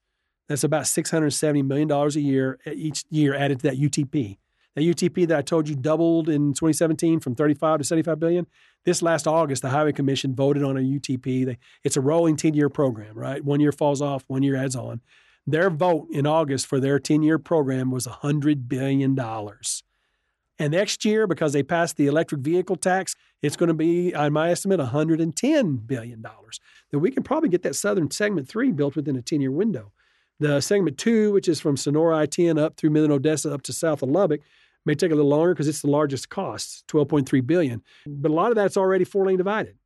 That's 0.49 0.65
about 0.65 0.83
$670 0.83 1.65
million 1.65 1.89
a 1.89 2.07
year 2.19 2.59
eh, 2.65 2.73
each 2.75 3.03
year 3.09 3.33
added 3.33 3.59
to 3.61 3.67
that 3.69 3.79
UTP. 3.79 4.37
That 4.75 4.81
UTP 4.81 5.27
that 5.27 5.37
I 5.37 5.41
told 5.41 5.69
you 5.69 5.75
doubled 5.75 6.29
in 6.29 6.53
2017 6.53 7.21
from 7.21 7.33
35 7.33 7.79
to 7.79 7.83
75 7.83 8.19
billion. 8.19 8.47
This 8.83 9.01
last 9.01 9.25
August, 9.25 9.61
the 9.61 9.69
Highway 9.69 9.93
Commission 9.93 10.35
voted 10.35 10.63
on 10.63 10.77
a 10.77 10.81
UTP. 10.81 11.57
it's 11.83 11.97
a 11.97 12.01
rolling 12.01 12.35
10 12.35 12.53
year 12.53 12.69
program, 12.69 13.17
right? 13.17 13.43
One 13.43 13.59
year 13.59 13.71
falls 13.71 14.01
off, 14.01 14.25
one 14.27 14.43
year 14.43 14.55
adds 14.55 14.75
on. 14.75 15.01
Their 15.47 15.69
vote 15.69 16.07
in 16.11 16.27
August 16.27 16.67
for 16.67 16.79
their 16.79 16.99
10 16.99 17.23
year 17.23 17.39
program 17.39 17.89
was 17.89 18.05
$100 18.05 18.67
billion. 18.67 19.17
And 20.57 20.71
next 20.71 21.05
year, 21.05 21.27
because 21.27 21.53
they 21.53 21.63
passed 21.63 21.97
the 21.97 22.07
electric 22.07 22.41
vehicle 22.41 22.77
tax, 22.77 23.15
it's 23.41 23.55
going 23.55 23.67
to 23.67 23.73
be, 23.73 24.15
on 24.15 24.33
my 24.33 24.49
estimate, 24.49 24.79
$110 24.79 25.87
billion. 25.87 26.25
Then 26.91 27.01
we 27.01 27.11
can 27.11 27.23
probably 27.23 27.49
get 27.49 27.63
that 27.63 27.75
southern 27.75 28.09
segment 28.09 28.47
three 28.47 28.71
built 28.71 28.95
within 28.95 29.15
a 29.15 29.21
10 29.21 29.41
year 29.41 29.51
window. 29.51 29.91
The 30.39 30.59
segment 30.59 30.97
two, 30.97 31.31
which 31.31 31.47
is 31.47 31.61
from 31.61 31.77
Sonora 31.77 32.17
I 32.17 32.25
10 32.25 32.57
up 32.57 32.75
through 32.75 32.89
Midland 32.89 33.13
Odessa 33.13 33.53
up 33.53 33.61
to 33.63 33.73
south 33.73 34.03
of 34.03 34.09
Lubbock, 34.09 34.41
may 34.85 34.95
take 34.95 35.11
a 35.11 35.15
little 35.15 35.29
longer 35.29 35.53
because 35.53 35.67
it's 35.67 35.81
the 35.81 35.89
largest 35.89 36.29
cost, 36.29 36.85
12.3 36.87 37.45
billion. 37.45 37.83
But 38.05 38.31
a 38.31 38.33
lot 38.33 38.51
of 38.51 38.55
that's 38.55 38.77
already 38.77 39.03
four 39.03 39.25
lane 39.25 39.37
divided. 39.37 39.77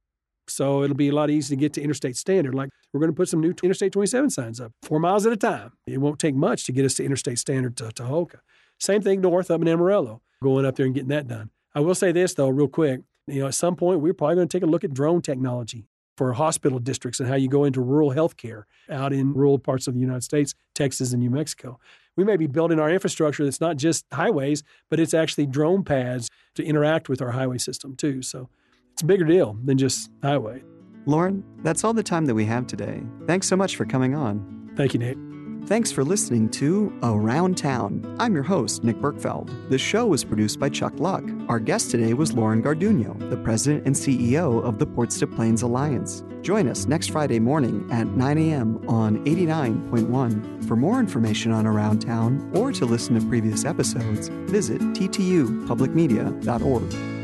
So 0.48 0.84
it'll 0.84 0.96
be 0.96 1.10
a 1.10 1.14
lot 1.14 1.30
easier 1.30 1.56
to 1.56 1.60
get 1.60 1.74
to 1.74 1.82
interstate 1.82 2.18
standard. 2.18 2.56
Like 2.56 2.70
we're 2.92 3.00
going 3.00 3.12
to 3.12 3.16
put 3.16 3.30
some 3.30 3.40
new 3.40 3.54
Interstate 3.64 3.92
27 3.92 4.30
signs 4.32 4.60
up, 4.60 4.72
four 4.82 5.00
miles 5.00 5.26
at 5.26 5.34
a 5.34 5.38
time. 5.38 5.74
It 5.86 6.00
won't 6.00 6.20
take 6.20 6.36
much 6.36 6.66
to 6.66 6.72
get 6.72 6.86
us 6.86 6.96
to 6.96 7.06
interstate 7.06 7.40
standard 7.40 7.78
to 7.78 7.86
Tahoka. 7.86 8.40
Same 8.80 9.02
thing 9.02 9.22
north 9.22 9.52
up 9.52 9.62
in 9.62 9.68
Amarillo, 9.68 10.22
going 10.42 10.66
up 10.66 10.76
there 10.76 10.86
and 10.86 10.96
getting 10.96 11.10
that 11.10 11.28
done. 11.28 11.52
I 11.76 11.82
will 11.82 11.96
say 11.96 12.12
this 12.12 12.34
though, 12.34 12.50
real 12.50 12.68
quick. 12.68 13.02
You 13.28 13.42
know, 13.42 13.48
at 13.48 13.54
some 13.54 13.76
point 13.76 14.00
we're 14.00 14.14
probably 14.14 14.36
going 14.38 14.48
to 14.48 14.58
take 14.58 14.64
a 14.64 14.70
look 14.70 14.84
at 14.84 14.94
drone 14.94 15.22
technology 15.22 15.88
for 16.18 16.34
hospital 16.34 16.80
districts 16.80 17.20
and 17.20 17.30
how 17.30 17.36
you 17.36 17.48
go 17.48 17.64
into 17.64 17.80
rural 17.80 18.12
healthcare 18.12 18.64
out 18.90 19.14
in 19.14 19.34
rural 19.34 19.60
parts 19.60 19.88
of 19.88 19.94
the 19.94 20.00
United 20.00 20.24
States, 20.24 20.54
Texas 20.76 21.14
and 21.14 21.22
New 21.22 21.30
Mexico. 21.30 21.80
We 22.18 22.24
may 22.24 22.38
be 22.38 22.48
building 22.48 22.80
our 22.80 22.90
infrastructure 22.90 23.44
that's 23.44 23.62
not 23.62 23.78
just 23.78 24.06
highways, 24.12 24.64
but 24.90 25.00
it's 25.00 25.14
actually 25.14 25.46
drone 25.46 25.84
pads 25.84 26.30
to 26.56 26.64
interact 26.64 27.10
with 27.10 27.22
our 27.22 27.32
highway 27.32 27.58
system 27.58 27.96
too. 27.96 28.22
So 28.22 28.50
it's 28.92 29.02
a 29.02 29.06
bigger 29.06 29.26
deal 29.26 29.58
than 29.64 29.78
just 29.78 30.10
highway. 30.22 30.64
Lauren, 31.06 31.44
that's 31.64 31.84
all 31.84 31.94
the 31.94 32.04
time 32.04 32.26
that 32.26 32.36
we 32.36 32.46
have 32.46 32.68
today. 32.68 33.02
Thanks 33.26 33.48
so 33.48 33.56
much 33.56 33.76
for 33.76 33.86
coming 33.86 34.16
on. 34.16 34.72
Thank 34.76 34.94
you, 34.94 35.00
Nick. 35.00 35.29
Thanks 35.66 35.92
for 35.92 36.04
listening 36.04 36.50
to 36.52 36.94
Around 37.04 37.58
Town. 37.58 38.16
I'm 38.20 38.34
your 38.34 38.44
host, 38.44 38.84
Nick 38.84 38.98
Berkfeld. 38.98 39.70
The 39.70 39.78
show 39.78 40.08
was 40.08 40.24
produced 40.24 40.60
by 40.60 40.70
Chuck 40.70 41.00
Luck. 41.00 41.24
Our 41.48 41.60
guest 41.60 41.92
today 41.92 42.16
was 42.16 42.34
Lauren 42.34 42.64
Garduno, 42.64 43.30
the 43.30 43.38
president 43.38 43.86
and 43.86 43.96
CEO 43.96 44.64
of 44.64 44.80
the 44.80 44.88
Ports 44.88 45.20
to 45.20 45.28
Plains 45.28 45.62
Alliance. 45.62 46.24
Join 46.42 46.68
us 46.68 46.88
next 46.88 47.12
Friday 47.12 47.40
morning 47.40 47.88
at 47.92 48.08
9 48.08 48.38
a.m. 48.40 48.84
on 48.90 49.24
89.1. 49.26 50.68
For 50.68 50.76
more 50.76 51.00
information 51.00 51.52
on 51.52 51.68
Around 51.68 52.00
Town 52.00 52.52
or 52.56 52.72
to 52.72 52.86
listen 52.86 53.20
to 53.20 53.28
previous 53.28 53.64
episodes, 53.64 54.30
visit 54.30 54.82
ttupublicmedia.org. 54.82 57.19